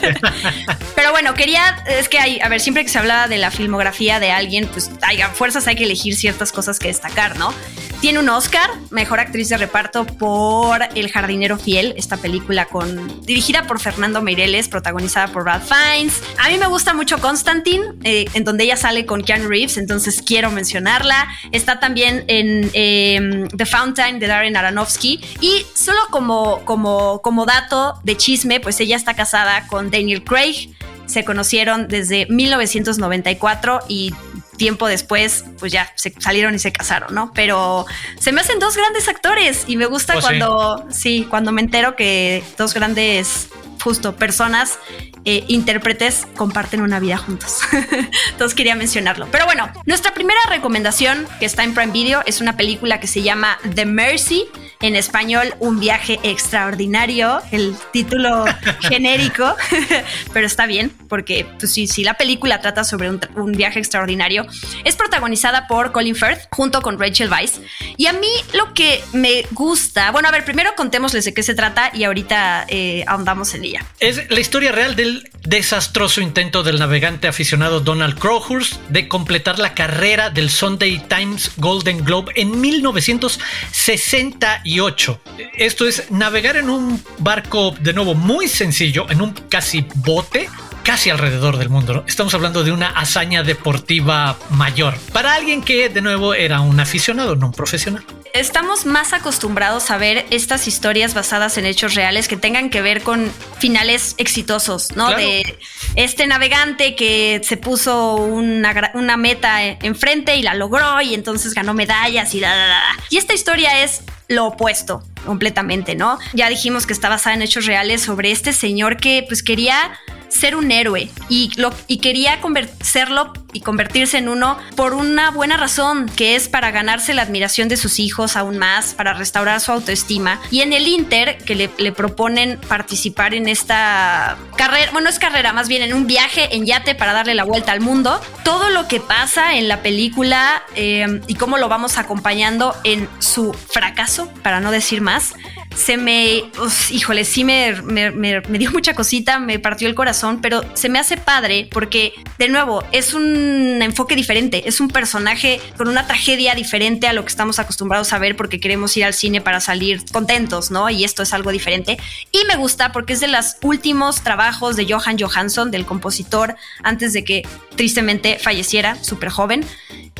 Pero 0.94 1.10
bueno, 1.10 1.34
quería, 1.34 1.82
es 1.86 2.08
que 2.08 2.18
hay, 2.18 2.40
a 2.40 2.48
ver, 2.48 2.60
siempre 2.60 2.84
que 2.84 2.88
se 2.88 2.98
habla 2.98 3.28
de 3.28 3.38
la 3.38 3.50
filmografía 3.50 4.20
de 4.20 4.30
alguien, 4.30 4.68
pues 4.68 4.90
hay 5.02 5.20
fuerzas, 5.34 5.66
hay 5.66 5.76
que 5.76 5.84
elegir 5.84 6.16
ciertas 6.16 6.52
cosas 6.52 6.78
que 6.78 6.88
destacar, 6.88 7.38
¿no? 7.38 7.52
Tiene 8.00 8.18
un 8.18 8.28
Oscar, 8.28 8.68
mejor 8.90 9.18
actriz 9.18 9.48
de 9.48 9.56
reparto 9.56 10.04
por 10.04 10.82
El 10.94 11.10
jardinero 11.10 11.58
fiel, 11.58 11.94
esta 11.96 12.18
película 12.18 12.66
con 12.66 13.22
dirigida 13.22 13.66
por 13.66 13.80
Fernando 13.80 14.20
Meireles, 14.20 14.68
protagonizada 14.68 15.28
por 15.28 15.44
Brad 15.44 15.62
Fiennes. 15.62 16.20
A 16.38 16.50
mí 16.50 16.58
me 16.58 16.66
gusta 16.66 16.92
mucho 16.92 17.18
Constantine, 17.18 17.82
eh, 18.02 18.26
en 18.34 18.44
donde 18.44 18.64
ella 18.64 18.76
sale 18.76 19.06
con 19.06 19.22
Keanu 19.22 19.48
Reeves, 19.48 19.78
entonces 19.78 20.20
quiero 20.20 20.50
mencionarla. 20.50 21.28
Está 21.50 21.80
también 21.80 22.24
en 22.28 22.70
em, 22.74 23.48
The 23.48 23.64
Fountain 23.64 24.18
de 24.24 24.28
Darren 24.28 24.56
Aronofsky 24.56 25.20
y 25.40 25.66
solo 25.74 25.98
como, 26.10 26.64
como, 26.64 27.20
como 27.22 27.44
dato 27.44 28.00
de 28.02 28.16
chisme, 28.16 28.60
pues 28.60 28.80
ella 28.80 28.96
está 28.96 29.14
casada 29.14 29.66
con 29.66 29.90
Daniel 29.90 30.24
Craig. 30.24 30.70
Se 31.06 31.24
conocieron 31.24 31.86
desde 31.88 32.26
1994 32.30 33.80
y 33.88 34.14
tiempo 34.56 34.86
después, 34.86 35.44
pues 35.58 35.72
ya 35.72 35.92
se 35.96 36.14
salieron 36.18 36.54
y 36.54 36.58
se 36.58 36.72
casaron, 36.72 37.14
¿no? 37.14 37.32
Pero 37.34 37.84
se 38.18 38.32
me 38.32 38.40
hacen 38.40 38.58
dos 38.58 38.76
grandes 38.76 39.08
actores 39.08 39.64
y 39.66 39.76
me 39.76 39.86
gusta 39.86 40.14
Pues 40.14 40.24
cuando, 40.24 40.86
sí. 40.90 41.26
cuando 41.28 41.52
me 41.52 41.60
entero 41.60 41.96
que 41.96 42.42
dos 42.56 42.72
grandes, 42.72 43.48
justo, 43.84 44.16
personas, 44.16 44.78
eh, 45.26 45.44
intérpretes, 45.48 46.26
comparten 46.36 46.80
una 46.80 47.00
vida 47.00 47.18
juntos. 47.18 47.58
Entonces 48.30 48.54
quería 48.56 48.74
mencionarlo. 48.74 49.28
Pero 49.30 49.44
bueno, 49.44 49.70
nuestra 49.84 50.14
primera 50.14 50.40
recomendación 50.48 51.26
que 51.38 51.44
está 51.44 51.64
en 51.64 51.74
Prime 51.74 51.92
Video 51.92 52.22
es 52.24 52.40
una 52.40 52.56
película 52.56 52.98
que 52.98 53.06
se 53.06 53.22
llama 53.22 53.58
The 53.74 53.84
Mercy. 53.84 54.46
En 54.80 54.96
español, 54.96 55.54
Un 55.60 55.80
viaje 55.80 56.18
extraordinario, 56.22 57.40
el 57.52 57.74
título 57.92 58.44
genérico, 58.80 59.54
pero 60.32 60.46
está 60.46 60.66
bien, 60.66 60.90
porque 61.08 61.46
pues, 61.58 61.72
si, 61.72 61.86
si 61.86 62.04
la 62.04 62.14
película 62.14 62.60
trata 62.60 62.84
sobre 62.84 63.08
un, 63.08 63.20
un 63.36 63.52
viaje 63.52 63.78
extraordinario, 63.78 64.46
es 64.84 64.96
protagonizada 64.96 65.66
por 65.68 65.92
Colin 65.92 66.14
Firth 66.14 66.48
junto 66.50 66.82
con 66.82 66.98
Rachel 66.98 67.30
Weisz. 67.30 67.60
Y 67.96 68.06
a 68.06 68.12
mí 68.12 68.28
lo 68.52 68.74
que 68.74 69.02
me 69.12 69.46
gusta, 69.52 70.10
bueno, 70.10 70.28
a 70.28 70.32
ver, 70.32 70.44
primero 70.44 70.74
contémosles 70.76 71.24
de 71.24 71.32
qué 71.32 71.42
se 71.42 71.54
trata 71.54 71.90
y 71.94 72.04
ahorita 72.04 72.66
eh, 72.68 73.04
ahondamos 73.06 73.54
en 73.54 73.62
Es 74.00 74.28
la 74.30 74.40
historia 74.40 74.72
real 74.72 74.96
del 74.96 75.30
desastroso 75.42 76.20
intento 76.20 76.62
del 76.62 76.78
navegante 76.78 77.28
aficionado 77.28 77.80
Donald 77.80 78.18
Crowhurst 78.18 78.80
de 78.88 79.08
completar 79.08 79.58
la 79.58 79.74
carrera 79.74 80.30
del 80.30 80.48
Sunday 80.50 81.02
Times 81.08 81.52
Golden 81.56 82.04
Globe 82.04 82.32
en 82.36 82.60
1968. 82.60 85.20
Esto 85.56 85.86
es 85.86 86.10
navegar 86.10 86.56
en 86.56 86.70
un 86.70 87.02
barco 87.18 87.74
de 87.80 87.92
nuevo 87.92 88.14
muy 88.14 88.46
sencillo, 88.48 89.06
en 89.10 89.20
un 89.22 89.32
casi 89.32 89.84
bote 89.96 90.48
casi 90.82 91.10
alrededor 91.10 91.56
del 91.56 91.70
mundo. 91.70 92.04
Estamos 92.06 92.34
hablando 92.34 92.62
de 92.62 92.70
una 92.70 92.88
hazaña 92.88 93.42
deportiva 93.42 94.38
mayor 94.50 94.94
para 95.12 95.34
alguien 95.34 95.62
que 95.62 95.88
de 95.88 96.02
nuevo 96.02 96.34
era 96.34 96.60
un 96.60 96.78
aficionado, 96.78 97.34
no 97.36 97.46
un 97.46 97.52
profesional. 97.52 98.04
Estamos 98.34 98.84
más 98.84 99.12
acostumbrados 99.12 99.92
a 99.92 99.96
ver 99.96 100.26
estas 100.30 100.66
historias 100.66 101.14
basadas 101.14 101.56
en 101.56 101.66
hechos 101.66 101.94
reales 101.94 102.26
que 102.26 102.36
tengan 102.36 102.68
que 102.68 102.82
ver 102.82 103.02
con 103.02 103.30
finales 103.60 104.16
exitosos, 104.18 104.90
¿no? 104.96 105.06
Claro. 105.06 105.22
De 105.22 105.58
este 105.94 106.26
navegante 106.26 106.96
que 106.96 107.40
se 107.44 107.56
puso 107.56 108.16
una, 108.16 108.90
una 108.94 109.16
meta 109.16 109.62
enfrente 109.62 110.34
y 110.34 110.42
la 110.42 110.54
logró 110.54 111.00
y 111.00 111.14
entonces 111.14 111.54
ganó 111.54 111.74
medallas 111.74 112.34
y 112.34 112.40
da, 112.40 112.50
da, 112.50 112.66
da, 112.66 112.66
da. 112.66 113.04
Y 113.08 113.18
esta 113.18 113.34
historia 113.34 113.84
es 113.84 114.02
lo 114.26 114.46
opuesto 114.46 115.04
completamente, 115.24 115.94
¿no? 115.94 116.18
Ya 116.32 116.48
dijimos 116.48 116.88
que 116.88 116.92
está 116.92 117.08
basada 117.08 117.36
en 117.36 117.42
hechos 117.42 117.66
reales 117.66 118.02
sobre 118.02 118.32
este 118.32 118.52
señor 118.52 118.96
que 118.96 119.24
pues 119.28 119.44
quería 119.44 119.96
ser 120.34 120.56
un 120.56 120.70
héroe 120.70 121.08
y, 121.28 121.50
lo, 121.56 121.72
y 121.86 121.98
quería 121.98 122.40
serlo 122.80 123.32
y 123.52 123.60
convertirse 123.60 124.18
en 124.18 124.28
uno 124.28 124.58
por 124.74 124.92
una 124.94 125.30
buena 125.30 125.56
razón, 125.56 126.10
que 126.16 126.34
es 126.34 126.48
para 126.48 126.72
ganarse 126.72 127.14
la 127.14 127.22
admiración 127.22 127.68
de 127.68 127.76
sus 127.76 128.00
hijos 128.00 128.36
aún 128.36 128.58
más, 128.58 128.94
para 128.94 129.14
restaurar 129.14 129.60
su 129.60 129.70
autoestima. 129.70 130.40
Y 130.50 130.60
en 130.60 130.72
el 130.72 130.88
Inter, 130.88 131.38
que 131.38 131.54
le, 131.54 131.70
le 131.78 131.92
proponen 131.92 132.58
participar 132.68 133.34
en 133.34 133.48
esta 133.48 134.36
carrera, 134.56 134.90
bueno, 134.92 135.08
es 135.08 135.18
carrera, 135.18 135.52
más 135.52 135.68
bien 135.68 135.82
en 135.82 135.94
un 135.94 136.06
viaje 136.06 136.54
en 136.56 136.66
yate 136.66 136.94
para 136.94 137.12
darle 137.12 137.34
la 137.34 137.44
vuelta 137.44 137.72
al 137.72 137.80
mundo, 137.80 138.20
todo 138.42 138.70
lo 138.70 138.88
que 138.88 139.00
pasa 139.00 139.54
en 139.54 139.68
la 139.68 139.82
película 139.82 140.62
eh, 140.74 141.20
y 141.28 141.34
cómo 141.36 141.58
lo 141.58 141.68
vamos 141.68 141.96
acompañando 141.96 142.74
en 142.82 143.08
su 143.20 143.52
fracaso, 143.52 144.28
para 144.42 144.60
no 144.60 144.72
decir 144.72 145.00
más, 145.00 145.34
se 145.76 145.96
me, 145.96 146.44
híjole, 146.90 147.24
sí 147.24 147.44
me, 147.44 147.80
me, 147.82 148.10
me- 148.10 148.40
me 148.42 148.58
dio 148.58 148.70
mucha 148.70 148.94
cosita, 148.94 149.38
me 149.38 149.58
partió 149.58 149.88
el 149.88 149.94
corazón, 149.94 150.40
pero 150.40 150.62
se 150.74 150.88
me 150.88 150.98
hace 150.98 151.16
padre 151.16 151.68
porque, 151.70 152.12
de 152.38 152.48
nuevo, 152.48 152.82
es 152.92 153.14
un 153.14 153.80
enfoque 153.82 154.14
diferente, 154.16 154.68
es 154.68 154.80
un 154.80 154.88
personaje 154.88 155.60
con 155.76 155.88
una 155.88 156.06
tragedia 156.06 156.54
diferente 156.54 157.08
a 157.08 157.12
lo 157.12 157.22
que 157.24 157.28
estamos 157.30 157.58
acostumbrados 157.58 158.12
a 158.12 158.18
ver 158.18 158.36
porque 158.36 158.60
queremos 158.60 158.96
ir 158.96 159.04
al 159.04 159.14
cine 159.14 159.40
para 159.40 159.60
salir 159.60 160.02
contentos, 160.12 160.70
¿no? 160.70 160.88
Y 160.90 161.04
esto 161.04 161.22
es 161.22 161.32
algo 161.32 161.50
diferente. 161.50 161.96
Y 162.32 162.44
me 162.46 162.56
gusta 162.56 162.92
porque 162.92 163.14
es 163.14 163.20
de 163.20 163.28
los 163.28 163.56
últimos 163.62 164.22
trabajos 164.22 164.76
de 164.76 164.86
Johan 164.92 165.18
Johansson, 165.18 165.70
del 165.70 165.86
compositor, 165.86 166.56
antes 166.82 167.12
de 167.12 167.24
que 167.24 167.42
tristemente 167.76 168.38
falleciera, 168.38 168.96
súper 169.02 169.30
joven. 169.30 169.64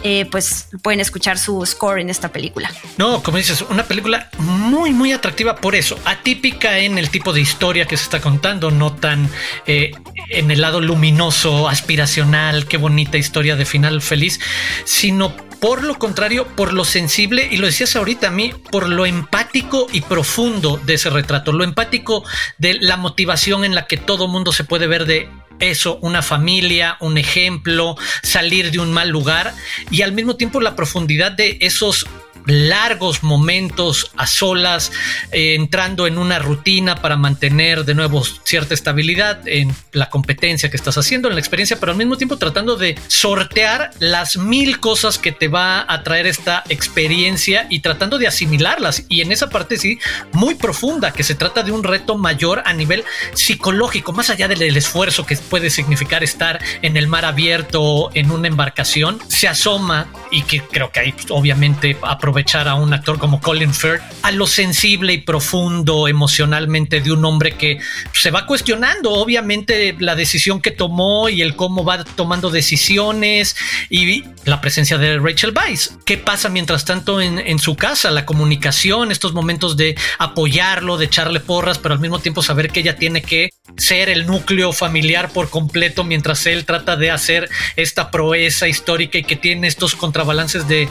Eh, 0.03 0.27
pues 0.31 0.69
pueden 0.83 1.01
escuchar 1.01 1.39
su 1.39 1.65
score 1.65 2.01
en 2.01 2.11
esta 2.11 2.31
película. 2.31 2.71
No, 2.99 3.23
como 3.23 3.39
dices, 3.39 3.63
una 3.63 3.85
película 3.85 4.29
muy, 4.39 4.93
muy 4.93 5.13
atractiva 5.13 5.57
por 5.57 5.75
eso, 5.75 5.99
atípica 6.05 6.79
en 6.79 6.99
el 6.99 7.09
tipo 7.09 7.33
de 7.33 7.41
historia 7.41 7.87
que 7.87 7.97
se 7.97 8.05
está 8.05 8.21
contando, 8.21 8.71
no 8.71 8.93
tan 8.93 9.31
eh, 9.67 9.93
en 10.29 10.51
el 10.51 10.61
lado 10.61 10.81
luminoso, 10.81 11.69
aspiracional, 11.69 12.67
qué 12.67 12.77
bonita 12.77 13.17
historia 13.17 13.57
de 13.57 13.65
final 13.65 14.03
feliz, 14.03 14.41
sino 14.85 15.35
por 15.65 15.83
lo 15.83 15.99
contrario, 15.99 16.47
por 16.49 16.75
lo 16.75 16.85
sensible, 16.85 17.49
y 17.51 17.57
lo 17.57 17.67
decías 17.67 17.97
ahorita 17.97 18.29
a 18.29 18.31
mí, 18.31 18.53
por 18.71 18.87
lo 18.87 19.07
empático 19.07 19.87
y 19.91 20.03
profundo 20.03 20.79
de 20.85 20.95
ese 20.95 21.09
retrato, 21.09 21.53
lo 21.53 21.65
empático 21.65 22.23
de 22.59 22.75
la 22.75 22.99
motivación 22.99 23.65
en 23.65 23.75
la 23.75 23.87
que 23.87 23.97
todo 23.97 24.29
mundo 24.29 24.53
se 24.53 24.65
puede 24.65 24.87
ver 24.87 25.07
de 25.07 25.31
eso, 25.61 25.99
una 26.03 26.23
familia, 26.23 26.97
un 27.01 27.19
ejemplo, 27.19 27.97
salir 28.23 28.71
de 28.71 28.79
un 28.79 28.93
mal 28.93 29.09
lugar 29.09 29.55
y 29.91 30.03
al 30.03 30.13
mismo 30.13 30.37
tiempo 30.37 30.61
la 30.61 30.77
profundidad 30.77 31.33
de 31.33 31.59
esos 31.61 32.07
largos 32.47 33.23
momentos 33.23 34.11
a 34.17 34.27
solas, 34.27 34.93
eh, 35.33 35.55
entrando 35.55 36.07
en 36.07 36.19
una 36.19 36.39
rutina 36.39 36.97
para 36.97 37.17
mantener 37.17 37.85
de 37.85 37.95
nuevo 37.95 38.23
cierta 38.45 38.75
estabilidad 38.75 39.47
en 39.47 39.75
la 39.93 40.11
competencia 40.11 40.71
que 40.71 40.77
estás 40.77 40.99
haciendo, 40.99 41.29
en 41.29 41.35
la 41.35 41.41
experiencia, 41.41 41.79
pero 41.81 41.93
al 41.93 41.99
mismo 41.99 42.17
tiempo 42.17 42.37
tratando 42.37 42.77
de 42.77 42.99
sortear 43.09 43.91
las 43.99 44.37
mil 44.37 44.81
cosas 44.81 45.19
que 45.19 45.33
te 45.33 45.49
va 45.49 45.85
a 45.89 46.03
traer 46.03 46.27
esta 46.27 46.65
experiencia 46.69 47.67
y 47.71 47.81
tratando 47.81 48.19
de 48.19 48.27
asimilarlas. 48.27 49.05
Y 49.09 49.23
en 49.23 49.33
esa 49.33 49.49
parte 49.49 49.77
sí, 49.79 49.99
muy 50.33 50.55
profunda, 50.55 51.13
que 51.13 51.23
se 51.23 51.35
trata 51.35 51.63
de 51.63 51.73
un 51.73 51.83
reto 51.83 52.17
mayor 52.17 52.63
a 52.65 52.73
nivel 52.73 53.05
psicológico, 53.35 54.13
más 54.13 54.31
allá 54.31 54.49
del 54.49 54.77
esfuerzo 54.77 55.27
que 55.27 55.37
puede 55.37 55.71
significar 55.71 56.23
estar 56.23 56.61
en 56.83 56.97
el 56.97 57.09
mar 57.09 57.25
abierto, 57.25 58.11
en 58.15 58.31
una 58.31 58.49
embarcación, 58.49 59.19
se 59.29 59.49
asoma 59.49 60.09
y 60.31 60.43
que 60.43 60.61
creo 60.61 60.91
que 60.91 61.01
ahí 61.01 61.13
pues, 61.13 61.27
obviamente 61.31 61.97
aprovecha 62.03 62.34
aprovechar 62.35 62.67
a 62.67 62.75
un 62.75 62.93
actor 62.93 63.21
como 63.21 63.41
Colin 63.41 63.73
Firth, 63.73 64.03
a 64.23 64.33
lo 64.33 64.49
sensible 64.49 65.13
y 65.13 65.19
profundo 65.19 66.09
emocionalmente 66.09 67.01
de 67.01 67.13
un 67.13 67.25
hombre 67.25 67.53
que 67.53 67.79
se 68.13 68.33
va 68.33 68.45
cuestionando, 68.45 69.13
obviamente, 69.13 69.95
la 70.01 70.17
decisión 70.17 70.61
que 70.61 70.73
tomó 70.73 71.29
y 71.29 71.43
el 71.43 71.55
cómo 71.55 71.85
va 71.85 72.03
tomando 72.03 72.51
decisiones 72.51 73.55
y 73.89 74.25
la 74.47 74.61
presencia 74.61 74.99
de 74.99 75.21
Rachel 75.21 75.55
Weisz. 75.57 75.93
¿Qué 76.05 76.19
pasa 76.19 76.49
mientras 76.49 76.85
tanto 76.85 77.21
en, 77.21 77.39
en 77.39 77.61
su 77.61 77.77
casa? 77.77 78.11
La 78.11 78.27
comunicación, 78.27 79.13
estos 79.13 79.33
momentos 79.33 79.77
de 79.77 79.95
apoyarlo, 80.19 80.97
de 80.97 81.05
echarle 81.05 81.39
porras, 81.39 81.79
pero 81.79 81.95
al 81.95 82.01
mismo 82.01 82.19
tiempo 82.19 82.43
saber 82.43 82.73
que 82.73 82.81
ella 82.81 82.97
tiene 82.97 83.23
que 83.23 83.51
ser 83.77 84.09
el 84.09 84.27
núcleo 84.27 84.73
familiar 84.73 85.31
por 85.31 85.49
completo 85.49 86.05
mientras 86.05 86.47
él 86.47 86.65
trata 86.65 86.97
de 86.97 87.11
hacer 87.11 87.49
esta 87.77 88.11
proeza 88.11 88.69
histórica 88.69 89.19
y 89.19 89.25
que 89.25 89.37
tiene 89.37 89.67
estos 89.67 89.97
contrabalances 89.97 90.69
de, 90.69 90.89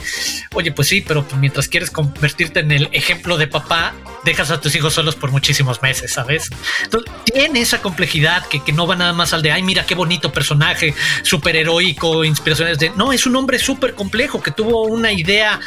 oye, 0.54 0.72
pues 0.72 0.88
sí, 0.88 1.00
pero 1.00 1.24
mientras 1.38 1.68
quieres 1.68 1.90
convertirte 1.90 2.60
en 2.60 2.72
el 2.72 2.88
ejemplo 2.92 3.38
de 3.38 3.46
papá, 3.46 3.94
dejas 4.24 4.50
a 4.50 4.60
tus 4.60 4.74
hijos 4.74 4.94
solos 4.94 5.14
por 5.14 5.30
muchísimos 5.30 5.82
meses, 5.82 6.12
¿sabes? 6.12 6.50
Entonces, 6.82 7.12
tiene 7.32 7.60
esa 7.60 7.80
complejidad 7.80 8.46
que, 8.48 8.62
que 8.62 8.72
no 8.72 8.86
va 8.86 8.96
nada 8.96 9.12
más 9.12 9.32
al 9.32 9.42
de, 9.42 9.52
ay, 9.52 9.62
mira 9.62 9.86
qué 9.86 9.94
bonito 9.94 10.32
personaje, 10.32 10.94
súper 11.22 11.56
heroico, 11.56 12.24
inspiraciones 12.24 12.78
de, 12.78 12.90
no, 12.90 13.12
es 13.12 13.24
un 13.24 13.36
hombre 13.36 13.58
súper 13.58 13.94
complejo 13.94 14.42
que 14.42 14.50
tuvo 14.50 14.84
una 14.84 15.12
idea 15.12 15.60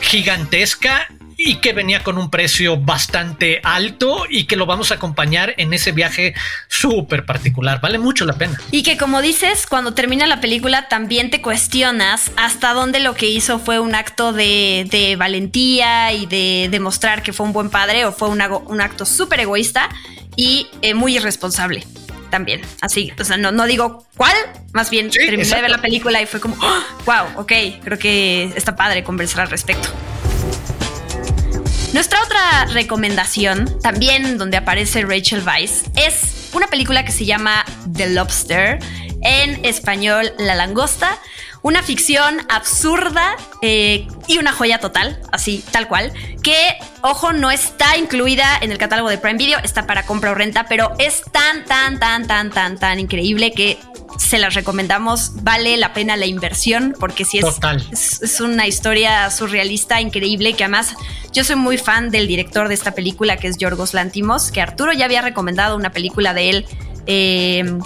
gigantesca 0.00 1.08
y 1.44 1.56
que 1.56 1.72
venía 1.72 2.02
con 2.02 2.18
un 2.18 2.30
precio 2.30 2.76
bastante 2.76 3.60
alto 3.64 4.24
y 4.28 4.44
que 4.44 4.56
lo 4.56 4.66
vamos 4.66 4.90
a 4.90 4.94
acompañar 4.94 5.54
en 5.56 5.72
ese 5.72 5.92
viaje 5.92 6.34
súper 6.68 7.24
particular. 7.24 7.80
Vale 7.80 7.98
mucho 7.98 8.24
la 8.24 8.34
pena. 8.34 8.60
Y 8.70 8.82
que 8.82 8.96
como 8.96 9.22
dices, 9.22 9.66
cuando 9.66 9.94
termina 9.94 10.26
la 10.26 10.40
película 10.40 10.88
también 10.88 11.30
te 11.30 11.42
cuestionas 11.42 12.30
hasta 12.36 12.72
dónde 12.74 13.00
lo 13.00 13.14
que 13.14 13.28
hizo 13.28 13.58
fue 13.58 13.80
un 13.80 13.94
acto 13.94 14.32
de, 14.32 14.86
de 14.90 15.16
valentía 15.16 16.12
y 16.12 16.26
de 16.26 16.68
demostrar 16.70 17.22
que 17.22 17.32
fue 17.32 17.46
un 17.46 17.52
buen 17.52 17.70
padre 17.70 18.04
o 18.04 18.12
fue 18.12 18.28
un, 18.28 18.40
un 18.40 18.80
acto 18.80 19.04
súper 19.04 19.40
egoísta 19.40 19.88
y 20.36 20.68
eh, 20.82 20.94
muy 20.94 21.16
irresponsable 21.16 21.84
también. 22.30 22.62
Así, 22.80 23.12
o 23.20 23.24
sea, 23.24 23.36
no, 23.36 23.52
no 23.52 23.66
digo 23.66 24.06
cuál, 24.16 24.34
más 24.72 24.90
bien 24.90 25.12
sí, 25.12 25.18
terminé 25.18 25.42
exacto. 25.42 25.56
de 25.56 25.62
ver 25.62 25.70
la 25.70 25.82
película 25.82 26.22
y 26.22 26.26
fue 26.26 26.40
como, 26.40 26.56
oh, 26.60 26.82
wow, 27.04 27.42
ok, 27.42 27.52
creo 27.84 27.98
que 27.98 28.44
está 28.56 28.74
padre 28.74 29.04
conversar 29.04 29.42
al 29.42 29.50
respecto. 29.50 29.90
Nuestra 31.92 32.22
otra 32.22 32.64
recomendación, 32.72 33.78
también 33.82 34.38
donde 34.38 34.56
aparece 34.56 35.02
Rachel 35.02 35.42
Weisz, 35.46 35.84
es 35.94 36.48
una 36.54 36.66
película 36.66 37.04
que 37.04 37.12
se 37.12 37.26
llama 37.26 37.66
The 37.94 38.08
Lobster, 38.10 38.78
en 39.20 39.64
español 39.64 40.32
La 40.38 40.54
Langosta, 40.54 41.18
una 41.60 41.82
ficción 41.82 42.40
absurda 42.48 43.36
eh, 43.60 44.08
y 44.26 44.38
una 44.38 44.52
joya 44.52 44.78
total, 44.78 45.20
así, 45.32 45.62
tal 45.70 45.86
cual, 45.86 46.12
que, 46.42 46.56
ojo, 47.02 47.34
no 47.34 47.50
está 47.50 47.98
incluida 47.98 48.58
en 48.62 48.72
el 48.72 48.78
catálogo 48.78 49.10
de 49.10 49.18
Prime 49.18 49.38
Video, 49.38 49.58
está 49.62 49.86
para 49.86 50.04
compra 50.06 50.32
o 50.32 50.34
renta, 50.34 50.66
pero 50.68 50.92
es 50.98 51.22
tan, 51.30 51.64
tan, 51.66 52.00
tan, 52.00 52.26
tan, 52.26 52.50
tan, 52.50 52.78
tan 52.78 53.00
increíble 53.00 53.52
que 53.52 53.78
se 54.18 54.38
las 54.38 54.54
recomendamos, 54.54 55.42
vale 55.42 55.76
la 55.76 55.92
pena 55.92 56.16
la 56.16 56.26
inversión, 56.26 56.94
porque 56.98 57.24
si 57.24 57.38
es, 57.38 57.46
es, 57.90 58.22
es, 58.22 58.40
una 58.40 58.66
historia 58.66 59.30
surrealista 59.30 60.00
increíble, 60.00 60.54
que 60.54 60.64
además 60.64 60.94
yo 61.32 61.44
soy 61.44 61.56
muy 61.56 61.78
fan 61.78 62.10
del 62.10 62.26
director 62.26 62.68
de 62.68 62.74
esta 62.74 62.92
película, 62.92 63.36
que 63.36 63.48
es 63.48 63.56
Yorgos 63.56 63.94
Lantimos, 63.94 64.50
que 64.50 64.60
Arturo 64.60 64.92
ya 64.92 65.04
había 65.04 65.22
recomendado 65.22 65.76
una 65.76 65.90
película 65.90 66.34
de 66.34 66.50
él. 66.50 66.66
Eh, 67.06 67.78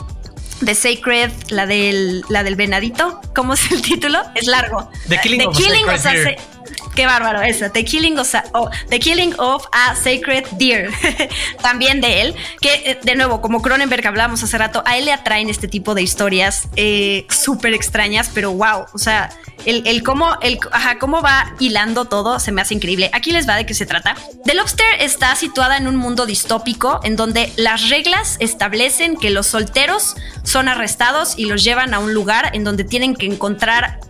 The 0.64 0.74
Sacred, 0.74 1.30
la 1.50 1.66
del, 1.66 2.22
la 2.28 2.42
del 2.42 2.56
venadito. 2.56 3.20
¿Cómo 3.34 3.54
es 3.54 3.70
el 3.70 3.82
título? 3.82 4.22
Es 4.34 4.46
largo. 4.46 4.90
The 5.08 5.20
Killing, 5.20 5.40
The 5.40 5.46
of, 5.46 5.56
killing 5.56 5.88
a 5.88 5.94
of 5.94 6.06
a 6.06 6.55
Qué 6.96 7.04
bárbaro 7.04 7.42
esa. 7.42 7.70
The 7.70 7.84
Killing 7.84 8.18
of, 8.18 8.34
oh, 8.54 8.70
The 8.88 8.98
Killing 8.98 9.34
of 9.38 9.66
a 9.70 9.94
Sacred 9.94 10.46
Deer. 10.52 10.90
También 11.62 12.00
de 12.00 12.22
él. 12.22 12.34
Que, 12.62 12.98
de 13.02 13.14
nuevo, 13.14 13.42
como 13.42 13.60
Cronenberg 13.60 14.06
hablábamos 14.06 14.42
hace 14.42 14.56
rato, 14.56 14.82
a 14.86 14.96
él 14.96 15.04
le 15.04 15.12
atraen 15.12 15.50
este 15.50 15.68
tipo 15.68 15.94
de 15.94 16.00
historias 16.00 16.68
eh, 16.74 17.26
súper 17.28 17.74
extrañas, 17.74 18.30
pero 18.32 18.52
wow. 18.52 18.86
O 18.94 18.98
sea, 18.98 19.28
el, 19.66 20.02
cómo, 20.04 20.38
el, 20.40 20.58
cómo 20.98 21.20
va 21.20 21.54
hilando 21.58 22.06
todo 22.06 22.40
se 22.40 22.50
me 22.50 22.62
hace 22.62 22.72
increíble. 22.72 23.10
Aquí 23.12 23.30
les 23.30 23.46
va 23.46 23.56
de 23.56 23.66
qué 23.66 23.74
se 23.74 23.84
trata. 23.84 24.16
The 24.46 24.54
Lobster 24.54 24.86
está 25.00 25.34
situada 25.34 25.76
en 25.76 25.88
un 25.88 25.96
mundo 25.96 26.24
distópico 26.24 27.00
en 27.02 27.16
donde 27.16 27.52
las 27.56 27.90
reglas 27.90 28.36
establecen 28.40 29.18
que 29.18 29.28
los 29.28 29.48
solteros 29.48 30.16
son 30.44 30.68
arrestados 30.68 31.34
y 31.36 31.44
los 31.44 31.62
llevan 31.62 31.92
a 31.92 31.98
un 31.98 32.14
lugar 32.14 32.50
en 32.54 32.64
donde 32.64 32.84
tienen 32.84 33.14
que 33.14 33.26
encontrar 33.26 34.00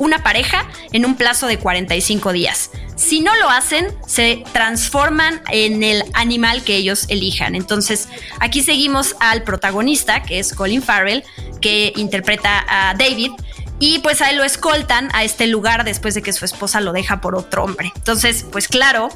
una 0.00 0.24
pareja 0.24 0.66
en 0.92 1.06
un 1.06 1.14
plazo 1.14 1.46
de 1.46 1.58
45 1.58 2.32
días. 2.32 2.70
Si 2.96 3.20
no 3.20 3.34
lo 3.36 3.48
hacen, 3.48 3.86
se 4.06 4.42
transforman 4.52 5.40
en 5.52 5.84
el 5.84 6.02
animal 6.14 6.64
que 6.64 6.74
ellos 6.74 7.04
elijan. 7.08 7.54
Entonces, 7.54 8.08
aquí 8.40 8.62
seguimos 8.62 9.14
al 9.20 9.44
protagonista, 9.44 10.22
que 10.22 10.40
es 10.40 10.52
Colin 10.54 10.82
Farrell, 10.82 11.22
que 11.60 11.92
interpreta 11.96 12.64
a 12.68 12.94
David. 12.94 13.30
Y 13.78 14.00
pues 14.00 14.20
a 14.20 14.30
él 14.30 14.36
lo 14.36 14.44
escoltan 14.44 15.08
a 15.14 15.24
este 15.24 15.46
lugar 15.46 15.84
después 15.84 16.14
de 16.14 16.22
que 16.22 16.32
su 16.32 16.44
esposa 16.44 16.80
lo 16.80 16.92
deja 16.92 17.20
por 17.20 17.34
otro 17.34 17.64
hombre. 17.64 17.92
Entonces, 17.96 18.44
pues 18.50 18.68
claro, 18.68 19.08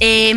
eh, 0.00 0.34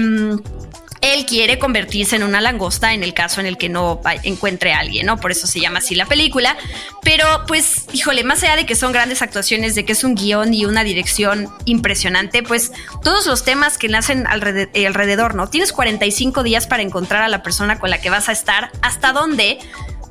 él 1.04 1.26
quiere 1.26 1.60
convertirse 1.60 2.16
en 2.16 2.24
una 2.24 2.40
langosta 2.40 2.94
en 2.94 3.04
el 3.04 3.14
caso 3.14 3.42
en 3.42 3.46
el 3.46 3.58
que 3.58 3.68
no 3.68 4.00
encuentre 4.24 4.74
a 4.74 4.80
alguien, 4.80 5.06
¿no? 5.06 5.18
Por 5.18 5.32
eso 5.32 5.48
se 5.48 5.60
llama 5.60 5.80
así 5.80 5.96
la 5.96 6.06
película. 6.06 6.56
Pero 7.04 7.26
pues, 7.46 7.86
híjole, 7.92 8.24
más 8.24 8.42
allá 8.42 8.56
de 8.56 8.66
que 8.66 8.76
son 8.76 8.94
grandes 8.94 9.22
actuaciones, 9.22 9.76
de 9.76 9.84
que 9.84 9.92
es 9.92 10.06
un 10.06 10.16
guion 10.16 10.54
y 10.54 10.66
una 10.66 10.86
dirección 10.86 11.50
impresionante, 11.66 12.42
pues 12.42 12.72
todos 13.04 13.26
los 13.26 13.44
temas 13.44 13.78
que 13.78 13.90
nacen 13.90 14.26
alrededor, 14.28 15.36
¿no? 15.36 15.50
Tienes 15.50 15.74
45 15.74 16.42
días 16.42 16.68
para 16.68 16.84
encontrar 16.84 17.22
a 17.22 17.28
la 17.28 17.44
persona 17.44 17.80
con 17.80 17.90
la 17.90 18.00
que 18.00 18.10
vas 18.10 18.30
a 18.30 18.32
estar, 18.32 18.72
hasta 18.82 19.12
dónde 19.12 19.60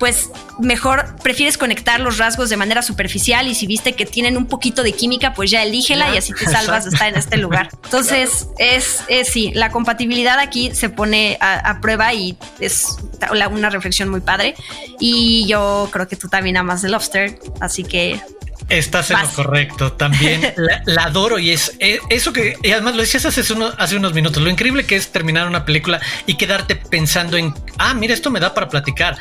pues 0.02 0.30
mejor 0.58 1.14
prefieres 1.22 1.56
conectar 1.56 2.00
los 2.00 2.18
rasgos 2.18 2.50
de 2.50 2.56
manera 2.56 2.82
superficial 2.82 3.46
y 3.46 3.54
si 3.54 3.68
viste 3.68 3.92
que 3.92 4.04
tienen 4.04 4.36
un 4.36 4.46
poquito 4.46 4.82
de 4.82 4.90
química, 4.94 5.32
pues 5.32 5.48
ya 5.48 5.62
elígela 5.62 6.12
y 6.12 6.18
así 6.18 6.32
te 6.32 6.44
salvas 6.44 6.86
de 6.86 6.90
estar 6.90 7.06
en 7.06 7.14
este 7.14 7.36
lugar. 7.36 7.68
Entonces, 7.84 8.48
es, 8.58 9.04
es 9.06 9.28
sí, 9.28 9.52
la 9.54 9.70
compatibilidad 9.70 10.40
aquí 10.40 10.74
se 10.74 10.88
pone 10.88 11.38
a, 11.40 11.70
a, 11.70 11.80
prueba 11.80 12.12
y 12.14 12.36
es 12.58 12.96
una 13.52 13.70
reflexión 13.70 14.08
muy 14.08 14.20
padre. 14.20 14.56
Y 14.98 15.46
yo 15.46 15.88
creo 15.92 16.08
que 16.08 16.16
tú 16.16 16.28
también 16.28 16.56
amas 16.56 16.82
The 16.82 16.88
Lobster, 16.88 17.38
así 17.60 17.84
que 17.84 18.20
Estás 18.68 19.10
en 19.10 19.16
Vas. 19.16 19.36
lo 19.36 19.44
correcto. 19.44 19.92
También 19.92 20.40
la, 20.56 20.82
la, 20.86 21.04
adoro 21.04 21.38
y 21.38 21.50
es, 21.50 21.76
es, 21.78 22.00
eso 22.10 22.32
que 22.32 22.56
y 22.62 22.70
además 22.70 22.94
lo 22.94 23.02
decías 23.02 23.24
hace, 23.26 23.52
uno, 23.52 23.70
hace 23.78 23.96
unos 23.96 24.14
minutos. 24.14 24.42
Lo 24.42 24.50
increíble 24.50 24.84
que 24.84 24.96
es 24.96 25.12
terminar 25.12 25.46
una 25.46 25.64
película 25.64 26.00
y 26.26 26.36
quedarte 26.36 26.76
pensando 26.76 27.36
en 27.36 27.54
ah, 27.78 27.94
mira, 27.94 28.14
esto 28.14 28.30
me 28.30 28.40
da 28.40 28.54
para 28.54 28.68
platicar. 28.68 29.16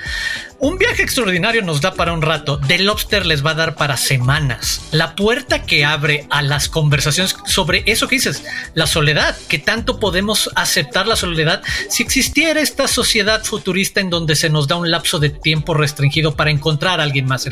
Un 0.64 0.78
viaje 0.78 1.02
extraordinario 1.02 1.64
nos 1.64 1.82
da 1.82 1.96
para 1.96 2.14
un 2.14 2.22
rato. 2.22 2.60
The 2.60 2.78
Lobster 2.78 3.26
les 3.26 3.44
va 3.44 3.52
a 3.52 3.56
dar 3.56 3.74
para 3.74 3.98
semanas. 3.98 4.84
La 4.92 5.16
puerta 5.16 5.64
que 5.64 5.86
abre 5.86 6.28
a 6.30 6.44
las 6.44 6.70
conversaciones 6.70 7.36
sobre 7.48 7.82
eso 7.88 8.08
que 8.08 8.18
dices, 8.18 8.44
la 8.76 8.86
soledad, 8.86 9.36
que 9.50 9.58
tanto 9.58 10.00
podemos 10.00 10.52
aceptar 10.56 11.08
la 11.08 11.16
soledad 11.16 11.64
si 11.90 12.04
existiera 12.04 12.62
esta 12.62 12.88
sociedad 12.88 13.44
futurista 13.44 14.02
en 14.02 14.12
donde 14.12 14.36
se 14.36 14.52
nos 14.52 14.68
da 14.68 14.76
un 14.76 14.92
lapso 14.92 15.18
de 15.18 15.32
tiempo 15.32 15.74
restringido 15.74 16.36
para 16.36 16.52
encontrar 16.52 17.00
a 17.00 17.04
alguien 17.04 17.26
más. 17.26 17.50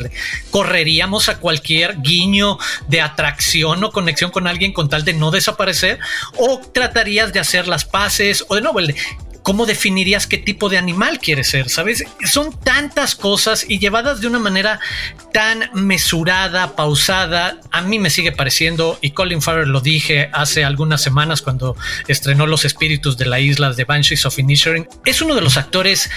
Correríamos 0.52 1.28
a 1.28 1.38
cualquier 1.38 2.00
guiño 2.02 2.58
de 2.86 3.00
atracción 3.00 3.82
o 3.82 3.90
conexión 3.90 4.30
con 4.30 4.46
alguien 4.46 4.72
con 4.72 4.88
tal 4.88 5.04
de 5.04 5.14
no 5.14 5.32
desaparecer 5.32 5.98
o 6.36 6.60
tratarías 6.60 7.32
de 7.32 7.40
hacer 7.40 7.66
las 7.66 7.84
paces 7.84 8.44
o 8.46 8.54
de 8.54 8.60
nuevo 8.60 8.78
el 8.78 8.94
¿Cómo 9.42 9.66
definirías 9.66 10.26
qué 10.26 10.38
tipo 10.38 10.68
de 10.68 10.78
animal 10.78 11.18
quieres 11.18 11.48
ser? 11.48 11.68
¿Sabes? 11.68 12.04
Son 12.24 12.58
tantas 12.58 13.14
cosas 13.14 13.64
y 13.68 13.78
llevadas 13.78 14.20
de 14.20 14.26
una 14.26 14.38
manera 14.38 14.80
tan 15.32 15.70
mesurada, 15.72 16.76
pausada. 16.76 17.58
A 17.70 17.82
mí 17.82 17.98
me 17.98 18.10
sigue 18.10 18.32
pareciendo, 18.32 18.98
y 19.00 19.12
Colin 19.12 19.42
Farrell 19.42 19.70
lo 19.70 19.80
dije 19.80 20.30
hace 20.32 20.64
algunas 20.64 21.02
semanas 21.02 21.42
cuando 21.42 21.76
estrenó 22.08 22.46
Los 22.46 22.64
Espíritus 22.64 23.16
de 23.16 23.26
la 23.26 23.40
Isla 23.40 23.72
de 23.72 23.84
Banshees 23.84 24.26
of 24.26 24.38
Inisherin, 24.38 24.88
es 25.04 25.22
uno 25.22 25.34
de 25.34 25.40
los 25.40 25.56
actores 25.56 26.10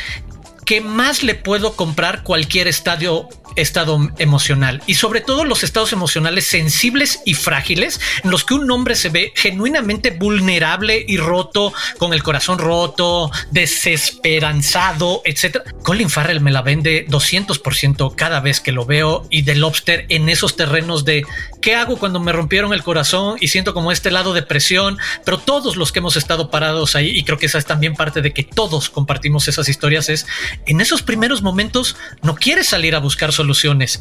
que 0.65 0.81
más 0.81 1.23
le 1.23 1.35
puedo 1.35 1.75
comprar 1.75 2.23
cualquier 2.23 2.67
estadio 2.67 3.29
estado 3.55 3.99
emocional 4.17 4.81
y 4.87 4.95
sobre 4.95 5.21
todo 5.21 5.45
los 5.45 5.63
estados 5.63 5.93
emocionales 5.93 6.45
sensibles 6.45 7.21
y 7.25 7.33
frágiles 7.33 7.99
en 8.23 8.31
los 8.31 8.43
que 8.43 8.53
un 8.53 8.69
hombre 8.71 8.95
se 8.95 9.09
ve 9.09 9.33
genuinamente 9.35 10.11
vulnerable 10.11 11.03
y 11.07 11.17
roto, 11.17 11.73
con 11.97 12.13
el 12.13 12.23
corazón 12.23 12.59
roto, 12.59 13.31
desesperanzado, 13.51 15.21
etcétera. 15.25 15.65
Colin 15.83 16.09
Farrell 16.09 16.41
me 16.41 16.51
la 16.51 16.61
vende 16.61 17.05
200% 17.07 18.15
cada 18.15 18.39
vez 18.39 18.59
que 18.59 18.71
lo 18.71 18.85
veo 18.85 19.27
y 19.29 19.43
The 19.43 19.55
Lobster 19.55 20.05
en 20.09 20.29
esos 20.29 20.55
terrenos 20.55 21.05
de 21.05 21.25
qué 21.61 21.75
hago 21.75 21.97
cuando 21.97 22.19
me 22.19 22.31
rompieron 22.31 22.73
el 22.73 22.83
corazón 22.83 23.37
y 23.39 23.47
siento 23.47 23.73
como 23.73 23.91
este 23.91 24.11
lado 24.11 24.33
de 24.33 24.43
presión, 24.43 24.97
pero 25.25 25.37
todos 25.39 25.75
los 25.75 25.91
que 25.91 25.99
hemos 25.99 26.15
estado 26.15 26.49
parados 26.49 26.95
ahí 26.95 27.09
y 27.09 27.23
creo 27.23 27.37
que 27.37 27.45
esa 27.45 27.57
es 27.57 27.65
también 27.65 27.95
parte 27.95 28.21
de 28.21 28.31
que 28.31 28.43
todos 28.43 28.89
compartimos 28.89 29.47
esas 29.47 29.69
historias 29.69 30.09
es 30.09 30.25
en 30.65 30.81
esos 30.81 31.01
primeros 31.01 31.41
momentos 31.41 31.95
no 32.21 32.35
quieres 32.35 32.67
salir 32.67 32.95
a 32.95 32.99
buscar 32.99 33.31
soluciones, 33.31 33.42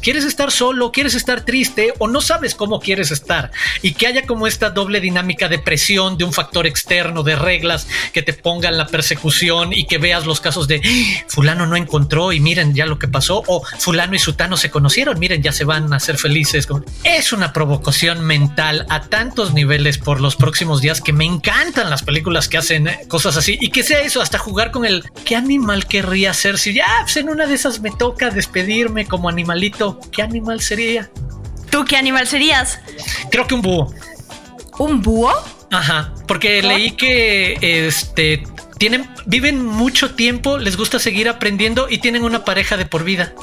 quieres 0.01 0.25
estar 0.25 0.51
solo, 0.51 0.91
quieres 0.91 1.15
estar 1.15 1.45
triste 1.45 1.93
o 1.99 2.07
no 2.07 2.21
sabes 2.21 2.55
cómo 2.55 2.79
quieres 2.79 3.11
estar 3.11 3.51
y 3.81 3.93
que 3.93 4.07
haya 4.07 4.25
como 4.25 4.47
esta 4.47 4.69
doble 4.69 4.99
dinámica 4.99 5.49
de 5.49 5.59
presión 5.59 6.17
de 6.17 6.23
un 6.23 6.33
factor 6.33 6.67
externo, 6.67 7.23
de 7.23 7.35
reglas 7.35 7.87
que 8.13 8.21
te 8.21 8.33
pongan 8.33 8.77
la 8.77 8.87
persecución 8.87 9.73
y 9.73 9.85
que 9.85 9.97
veas 9.97 10.25
los 10.25 10.39
casos 10.39 10.67
de 10.67 10.81
¡Ah! 10.83 11.25
fulano 11.27 11.65
no 11.65 11.75
encontró 11.75 12.31
y 12.31 12.39
miren 12.39 12.73
ya 12.73 12.85
lo 12.85 12.99
que 12.99 13.07
pasó 13.07 13.43
o 13.47 13.63
fulano 13.79 14.15
y 14.15 14.19
sutano 14.19 14.57
se 14.57 14.69
conocieron, 14.69 15.19
miren 15.19 15.41
ya 15.41 15.51
se 15.51 15.65
van 15.65 15.91
a 15.93 15.97
hacer 15.97 16.17
felices. 16.17 16.67
Es 17.03 17.33
una 17.33 17.53
provocación 17.53 18.21
mental 18.21 18.85
a 18.89 19.01
tantos 19.01 19.53
niveles 19.53 19.97
por 19.97 20.21
los 20.21 20.35
próximos 20.35 20.81
días 20.81 21.01
que 21.01 21.13
me 21.13 21.25
encantan 21.25 21.89
las 21.89 22.03
películas 22.03 22.47
que 22.47 22.57
hacen 22.57 22.89
cosas 23.07 23.37
así 23.37 23.57
y 23.59 23.69
que 23.69 23.83
sea 23.83 24.01
eso 24.01 24.21
hasta 24.21 24.37
jugar 24.37 24.71
con 24.71 24.85
el 24.85 25.03
qué 25.25 25.35
animal 25.35 25.85
querría 25.87 26.33
ser 26.33 26.57
si 26.57 26.73
ya 26.73 26.85
pues, 27.01 27.17
en 27.17 27.29
una 27.29 27.45
de 27.45 27.55
esas 27.55 27.81
me 27.81 27.91
toca 27.91 28.29
despedirme 28.29 29.05
como 29.05 29.29
animalito, 29.33 29.99
¿qué 30.11 30.21
animal 30.21 30.61
sería? 30.61 31.09
¿Tú 31.69 31.83
qué 31.85 31.97
animal 31.97 32.27
serías? 32.27 32.79
Creo 33.31 33.47
que 33.47 33.55
un 33.55 33.61
búho. 33.61 33.93
¿Un 34.77 35.01
búho? 35.01 35.33
Ajá, 35.71 36.13
porque 36.27 36.61
leí 36.61 36.91
que 36.91 37.57
este 37.61 38.43
tienen 38.77 39.09
viven 39.25 39.65
mucho 39.65 40.13
tiempo, 40.13 40.57
les 40.57 40.77
gusta 40.77 40.99
seguir 40.99 41.27
aprendiendo 41.29 41.87
y 41.89 41.97
tienen 41.97 42.23
una 42.23 42.45
pareja 42.45 42.77
de 42.77 42.85
por 42.85 43.03
vida. 43.03 43.33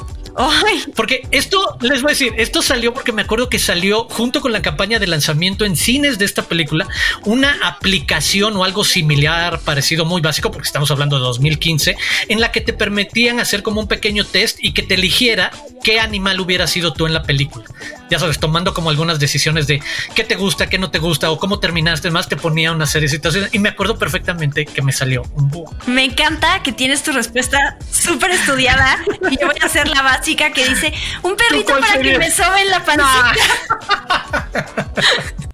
Porque 0.95 1.27
esto, 1.31 1.77
les 1.81 2.01
voy 2.01 2.11
a 2.11 2.13
decir, 2.13 2.33
esto 2.37 2.61
salió 2.61 2.93
porque 2.93 3.11
me 3.11 3.21
acuerdo 3.21 3.49
que 3.49 3.59
salió 3.59 4.05
junto 4.05 4.41
con 4.41 4.51
la 4.51 4.61
campaña 4.61 4.99
de 4.99 5.07
lanzamiento 5.07 5.65
en 5.65 5.75
cines 5.75 6.17
de 6.17 6.25
esta 6.25 6.43
película, 6.43 6.87
una 7.25 7.57
aplicación 7.63 8.55
o 8.55 8.63
algo 8.63 8.83
similar, 8.83 9.59
parecido 9.59 10.05
muy 10.05 10.21
básico, 10.21 10.51
porque 10.51 10.67
estamos 10.67 10.89
hablando 10.91 11.17
de 11.17 11.23
2015, 11.23 11.97
en 12.29 12.39
la 12.39 12.51
que 12.51 12.61
te 12.61 12.73
permitían 12.73 13.39
hacer 13.39 13.63
como 13.63 13.81
un 13.81 13.87
pequeño 13.87 14.25
test 14.25 14.57
y 14.61 14.73
que 14.73 14.83
te 14.83 14.95
eligiera 14.95 15.51
qué 15.83 15.99
animal 15.99 16.39
hubiera 16.39 16.67
sido 16.67 16.93
tú 16.93 17.05
en 17.05 17.13
la 17.13 17.23
película. 17.23 17.65
Ya 18.09 18.19
sabes, 18.19 18.39
tomando 18.39 18.73
como 18.73 18.89
algunas 18.89 19.19
decisiones 19.19 19.67
de 19.67 19.81
qué 20.15 20.23
te 20.23 20.35
gusta, 20.35 20.67
qué 20.67 20.77
no 20.77 20.91
te 20.91 20.99
gusta 20.99 21.31
o 21.31 21.37
cómo 21.37 21.59
terminaste, 21.59 22.11
más 22.11 22.29
te 22.29 22.35
ponía 22.35 22.71
una 22.71 22.85
serie 22.85 23.07
de 23.07 23.15
situaciones 23.15 23.53
y 23.53 23.59
me 23.59 23.69
acuerdo 23.69 23.97
perfectamente 23.97 24.65
que 24.65 24.81
me 24.81 24.91
salió 24.91 25.23
un 25.35 25.49
búho. 25.49 25.73
Me 25.87 26.03
encanta 26.03 26.61
que 26.63 26.71
tienes 26.71 27.03
tu 27.03 27.11
respuesta 27.11 27.77
súper 27.91 28.31
estudiada 28.31 28.97
y 29.29 29.39
yo 29.39 29.47
voy 29.47 29.57
a 29.61 29.65
hacer 29.65 29.87
la 29.87 30.01
base 30.01 30.21
chica 30.21 30.51
que 30.51 30.67
dice 30.67 30.93
un 31.23 31.35
perrito 31.35 31.79
para 31.79 31.99
que 31.99 32.17
me 32.17 32.31
sobe 32.31 32.61
en 32.61 32.69
la 32.69 32.83
pancita. 32.85 33.33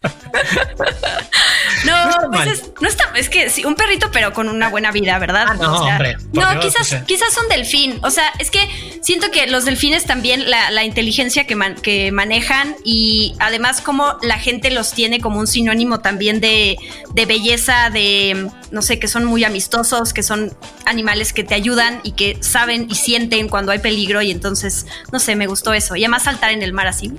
No, 0.04 0.12
no, 1.86 2.32
pues 2.32 2.48
es, 2.48 2.72
no 2.82 2.88
está, 2.88 3.12
es 3.16 3.30
que 3.30 3.50
sí, 3.50 3.66
un 3.66 3.76
perrito, 3.76 4.10
pero 4.12 4.34
con 4.34 4.50
una 4.50 4.70
buena 4.70 4.92
vida, 4.92 5.18
¿verdad? 5.20 5.46
Ah, 5.50 5.54
no, 5.56 5.76
hombre, 5.78 6.18
no 6.34 6.60
quizás, 6.60 6.96
quizás 7.06 7.38
un 7.42 7.50
delfín. 7.50 8.00
O 8.04 8.10
sea, 8.10 8.32
es 8.40 8.52
que 8.52 8.60
siento 9.02 9.32
que 9.32 9.48
los 9.48 9.66
delfines 9.66 10.06
también 10.06 10.50
la, 10.50 10.84
inteligencia 10.84 11.46
que, 11.46 11.58
que 11.82 12.12
manejan 12.12 12.76
y 12.84 13.36
además 13.40 13.82
como 13.82 14.18
la 14.22 14.40
gente 14.40 14.72
los 14.72 14.94
tiene 14.94 15.20
como 15.20 15.40
un 15.40 15.48
sinónimo 15.48 16.00
también 16.00 16.40
de, 16.40 16.78
de 17.14 17.26
belleza, 17.26 17.90
de 17.90 18.50
no 18.72 18.82
sé, 18.82 19.00
que 19.00 19.08
son 19.08 19.26
muy 19.26 19.44
amistosos, 19.44 20.14
que 20.14 20.24
son 20.24 20.56
animales 20.86 21.34
que 21.34 21.44
te 21.44 21.56
ayudan 21.56 22.00
y 22.04 22.12
que 22.12 22.38
saben 22.42 22.88
y 22.90 22.96
sienten 22.96 23.50
cuando 23.50 23.72
hay 23.72 23.80
peligro 23.80 24.22
y 24.22 24.32
entonces, 24.32 24.86
no 25.12 25.20
sé, 25.20 25.36
me 25.36 25.48
gustó 25.48 25.74
eso. 25.74 25.96
Y 25.96 26.04
además 26.04 26.24
saltar 26.24 26.52
en 26.52 26.64
el 26.64 26.74
mar 26.74 26.88
así. 26.88 27.12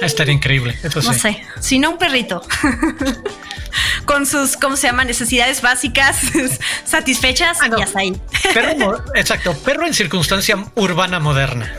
Estaría 0.00 0.34
increíble. 0.34 0.78
Eso 0.82 1.02
no 1.02 1.12
sé, 1.12 1.42
si 1.60 1.78
no 1.78 1.90
un 1.90 1.98
perrito. 1.98 2.42
Con 4.04 4.26
sus, 4.26 4.56
¿cómo 4.56 4.76
se 4.76 4.86
llama? 4.86 5.04
Necesidades 5.04 5.62
básicas 5.62 6.16
satisfechas 6.84 7.58
ah, 7.60 7.70
y 7.76 7.82
hasta 7.82 8.00
ahí. 8.00 8.16
Perro, 8.52 9.04
exacto, 9.14 9.54
perro 9.54 9.86
en 9.86 9.94
circunstancia 9.94 10.64
urbana 10.74 11.18
moderna. 11.20 11.72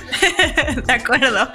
De 0.85 0.93
acuerdo. 0.93 1.51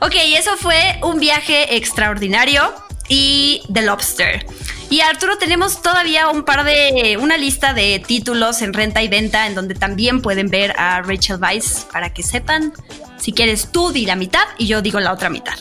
Ok, 0.00 0.14
eso 0.36 0.56
fue 0.56 0.98
un 1.02 1.20
viaje 1.20 1.76
extraordinario 1.76 2.74
y 3.08 3.62
The 3.72 3.82
Lobster. 3.82 4.46
Y 4.88 5.00
Arturo, 5.00 5.36
tenemos 5.36 5.82
todavía 5.82 6.28
un 6.28 6.44
par 6.44 6.64
de, 6.64 7.18
una 7.20 7.36
lista 7.36 7.74
de 7.74 8.02
títulos 8.06 8.62
en 8.62 8.72
renta 8.72 9.02
y 9.02 9.08
venta 9.08 9.46
en 9.46 9.54
donde 9.54 9.74
también 9.74 10.22
pueden 10.22 10.48
ver 10.48 10.72
a 10.78 11.02
Rachel 11.02 11.38
Weisz 11.40 11.86
para 11.92 12.14
que 12.14 12.22
sepan. 12.22 12.72
Si 13.18 13.32
quieres, 13.32 13.72
tú 13.72 13.90
di 13.90 14.06
la 14.06 14.14
mitad 14.14 14.44
y 14.58 14.66
yo 14.66 14.82
digo 14.82 15.00
la 15.00 15.12
otra 15.12 15.28
mitad. 15.28 15.54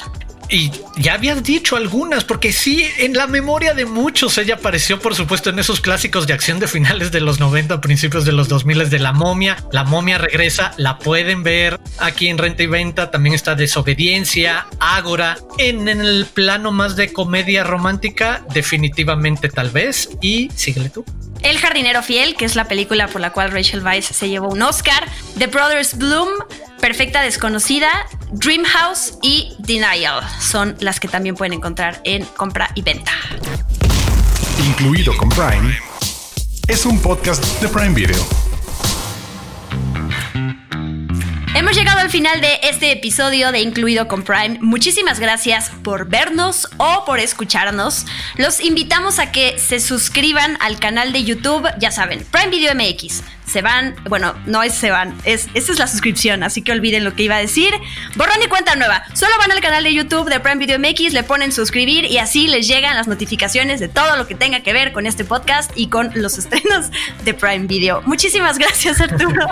Y 0.49 0.71
ya 0.97 1.15
habías 1.15 1.43
dicho 1.43 1.75
algunas, 1.75 2.23
porque 2.23 2.53
sí, 2.53 2.87
en 2.99 3.13
la 3.13 3.25
memoria 3.27 3.73
de 3.73 3.85
muchos 3.85 4.37
ella 4.37 4.55
apareció, 4.55 4.99
por 4.99 5.15
supuesto, 5.15 5.49
en 5.49 5.59
esos 5.59 5.81
clásicos 5.81 6.27
de 6.27 6.33
acción 6.33 6.59
de 6.59 6.67
finales 6.67 7.11
de 7.11 7.21
los 7.21 7.39
90, 7.39 7.81
principios 7.81 8.25
de 8.25 8.31
los 8.31 8.47
2000 8.47 8.89
de 8.89 8.99
La 8.99 9.11
Momia. 9.11 9.57
La 9.71 9.83
Momia 9.83 10.17
regresa, 10.17 10.73
la 10.77 10.99
pueden 10.99 11.43
ver 11.43 11.79
aquí 11.97 12.27
en 12.27 12.37
Renta 12.37 12.63
y 12.63 12.67
Venta. 12.67 13.09
También 13.09 13.33
está 13.33 13.55
Desobediencia, 13.55 14.67
Ágora. 14.79 15.37
En, 15.57 15.89
en 15.89 16.01
el 16.01 16.25
plano 16.25 16.71
más 16.71 16.95
de 16.95 17.11
comedia 17.11 17.63
romántica, 17.63 18.45
definitivamente 18.53 19.49
tal 19.49 19.71
vez. 19.71 20.09
Y 20.21 20.49
síguele 20.55 20.89
tú. 20.89 21.03
El 21.45 21.59
jardinero 21.59 22.01
fiel, 22.01 22.35
que 22.35 22.43
es 22.43 22.55
la 22.55 22.67
película 22.67 23.07
por 23.07 23.21
la 23.21 23.31
cual 23.31 23.51
Rachel 23.51 23.85
Weisz 23.85 24.07
se 24.07 24.27
llevó 24.29 24.49
un 24.49 24.63
Oscar. 24.63 25.07
The 25.37 25.45
Brothers 25.45 25.95
Bloom, 25.95 26.27
Perfecta 26.81 27.21
Desconocida, 27.21 28.07
Dreamhouse 28.31 29.19
y 29.21 29.55
Denial 29.59 30.27
son 30.41 30.75
las 30.79 30.99
que 30.99 31.07
también 31.07 31.35
pueden 31.35 31.53
encontrar 31.53 32.01
en 32.03 32.25
compra 32.25 32.71
y 32.73 32.81
venta. 32.81 33.11
Incluido 34.65 35.15
con 35.17 35.29
Prime, 35.29 35.77
es 36.67 36.83
un 36.87 36.99
podcast 36.99 37.43
de 37.61 37.67
Prime 37.67 37.93
Video. 37.93 38.44
Hemos 41.65 41.77
llegado 41.77 41.99
al 42.01 42.11
final 42.11 42.41
de 42.41 42.59
este 42.61 42.91
episodio 42.91 43.51
de 43.51 43.59
Incluido 43.59 44.07
con 44.07 44.21
Prime. 44.21 44.59
Muchísimas 44.61 45.19
gracias 45.19 45.71
por 45.83 46.07
vernos 46.07 46.69
o 46.77 47.05
por 47.05 47.17
escucharnos. 47.19 48.05
Los 48.37 48.61
invitamos 48.61 49.17
a 49.17 49.31
que 49.31 49.57
se 49.57 49.79
suscriban 49.79 50.59
al 50.61 50.77
canal 50.77 51.11
de 51.11 51.23
YouTube, 51.23 51.67
ya 51.79 51.89
saben, 51.89 52.23
Prime 52.29 52.49
Video 52.49 52.75
MX. 52.75 53.23
Se 53.47 53.63
van, 53.63 53.95
bueno, 54.07 54.35
no 54.45 54.61
es 54.61 54.75
se 54.75 54.91
van, 54.91 55.17
es, 55.23 55.47
esta 55.55 55.71
es 55.71 55.79
la 55.79 55.87
suscripción, 55.87 56.43
así 56.43 56.61
que 56.61 56.71
olviden 56.71 57.03
lo 57.03 57.15
que 57.15 57.23
iba 57.23 57.35
a 57.35 57.39
decir. 57.39 57.73
Borrón 58.15 58.43
y 58.43 58.47
cuenta 58.47 58.75
nueva. 58.75 59.03
Solo 59.15 59.31
van 59.39 59.51
al 59.51 59.59
canal 59.59 59.85
de 59.85 59.91
YouTube 59.91 60.29
de 60.29 60.39
Prime 60.39 60.57
Video 60.57 60.77
MX, 60.77 61.13
le 61.13 61.23
ponen 61.23 61.51
suscribir 61.51 62.05
y 62.05 62.19
así 62.19 62.47
les 62.47 62.67
llegan 62.67 62.95
las 62.95 63.07
notificaciones 63.07 63.79
de 63.79 63.87
todo 63.87 64.17
lo 64.17 64.27
que 64.27 64.35
tenga 64.35 64.59
que 64.59 64.71
ver 64.71 64.93
con 64.93 65.07
este 65.07 65.25
podcast 65.25 65.71
y 65.75 65.87
con 65.87 66.11
los 66.13 66.37
estrenos 66.37 66.91
de 67.23 67.33
Prime 67.33 67.65
Video. 67.65 68.03
Muchísimas 68.03 68.59
gracias, 68.59 69.01
Arturo. 69.01 69.47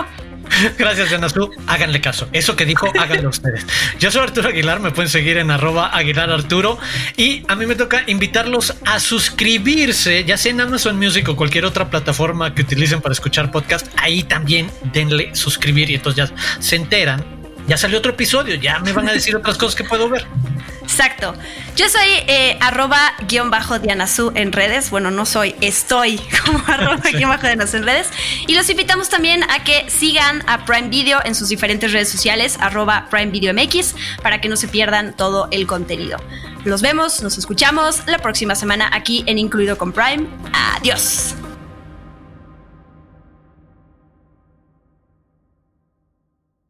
Gracias, 0.78 1.10
Su. 1.32 1.50
Háganle 1.66 2.00
caso. 2.00 2.28
Eso 2.32 2.56
que 2.56 2.64
dijo, 2.64 2.90
háganlo 2.98 3.28
ustedes. 3.28 3.66
Yo 3.98 4.10
soy 4.10 4.22
Arturo 4.22 4.48
Aguilar, 4.48 4.80
me 4.80 4.90
pueden 4.90 5.10
seguir 5.10 5.38
en 5.38 5.50
arroba 5.50 5.94
Aguilar 5.96 6.30
Arturo. 6.30 6.78
Y 7.16 7.44
a 7.48 7.54
mí 7.54 7.66
me 7.66 7.74
toca 7.74 8.02
invitarlos 8.06 8.74
a 8.84 9.00
suscribirse, 9.00 10.24
ya 10.24 10.36
sea 10.36 10.52
en 10.52 10.60
Amazon 10.60 10.98
Music 10.98 11.28
o 11.28 11.36
cualquier 11.36 11.64
otra 11.64 11.90
plataforma 11.90 12.54
que 12.54 12.62
utilicen 12.62 13.00
para 13.00 13.12
escuchar 13.12 13.50
podcast. 13.50 13.86
Ahí 13.96 14.22
también 14.22 14.70
denle 14.92 15.34
suscribir 15.34 15.90
y 15.90 15.94
entonces 15.94 16.30
ya 16.30 16.60
se 16.60 16.76
enteran. 16.76 17.24
Ya 17.66 17.78
salió 17.78 17.98
otro 17.98 18.12
episodio, 18.12 18.56
ya 18.56 18.78
me 18.80 18.92
van 18.92 19.08
a 19.08 19.12
decir 19.12 19.34
otras 19.36 19.56
cosas 19.56 19.74
que 19.74 19.84
puedo 19.84 20.08
ver. 20.08 20.26
Exacto. 20.84 21.34
Yo 21.76 21.88
soy 21.88 22.06
eh, 22.28 22.56
arroba 22.60 23.14
guion 23.26 23.50
bajo 23.50 23.78
Dianazú 23.78 24.32
en 24.34 24.52
redes. 24.52 24.90
Bueno, 24.90 25.10
no 25.10 25.26
soy, 25.26 25.56
estoy 25.60 26.20
como 26.44 26.62
arroba 26.66 27.02
guion 27.10 27.30
bajo 27.30 27.46
Dianazú 27.46 27.78
en 27.78 27.84
redes. 27.84 28.10
Y 28.46 28.54
los 28.54 28.68
invitamos 28.70 29.08
también 29.08 29.42
a 29.50 29.64
que 29.64 29.90
sigan 29.90 30.42
a 30.46 30.64
Prime 30.64 30.88
Video 30.88 31.20
en 31.24 31.34
sus 31.34 31.48
diferentes 31.48 31.92
redes 31.92 32.08
sociales, 32.10 32.58
arroba 32.60 33.08
Prime 33.10 33.32
Video 33.32 33.52
MX, 33.52 33.94
para 34.22 34.40
que 34.40 34.48
no 34.48 34.56
se 34.56 34.68
pierdan 34.68 35.14
todo 35.16 35.48
el 35.50 35.66
contenido. 35.66 36.18
Los 36.64 36.80
vemos, 36.80 37.22
nos 37.22 37.38
escuchamos 37.38 38.06
la 38.06 38.18
próxima 38.18 38.54
semana 38.54 38.90
aquí 38.92 39.24
en 39.26 39.38
Incluido 39.38 39.76
con 39.76 39.92
Prime. 39.92 40.26
Adiós. 40.52 41.34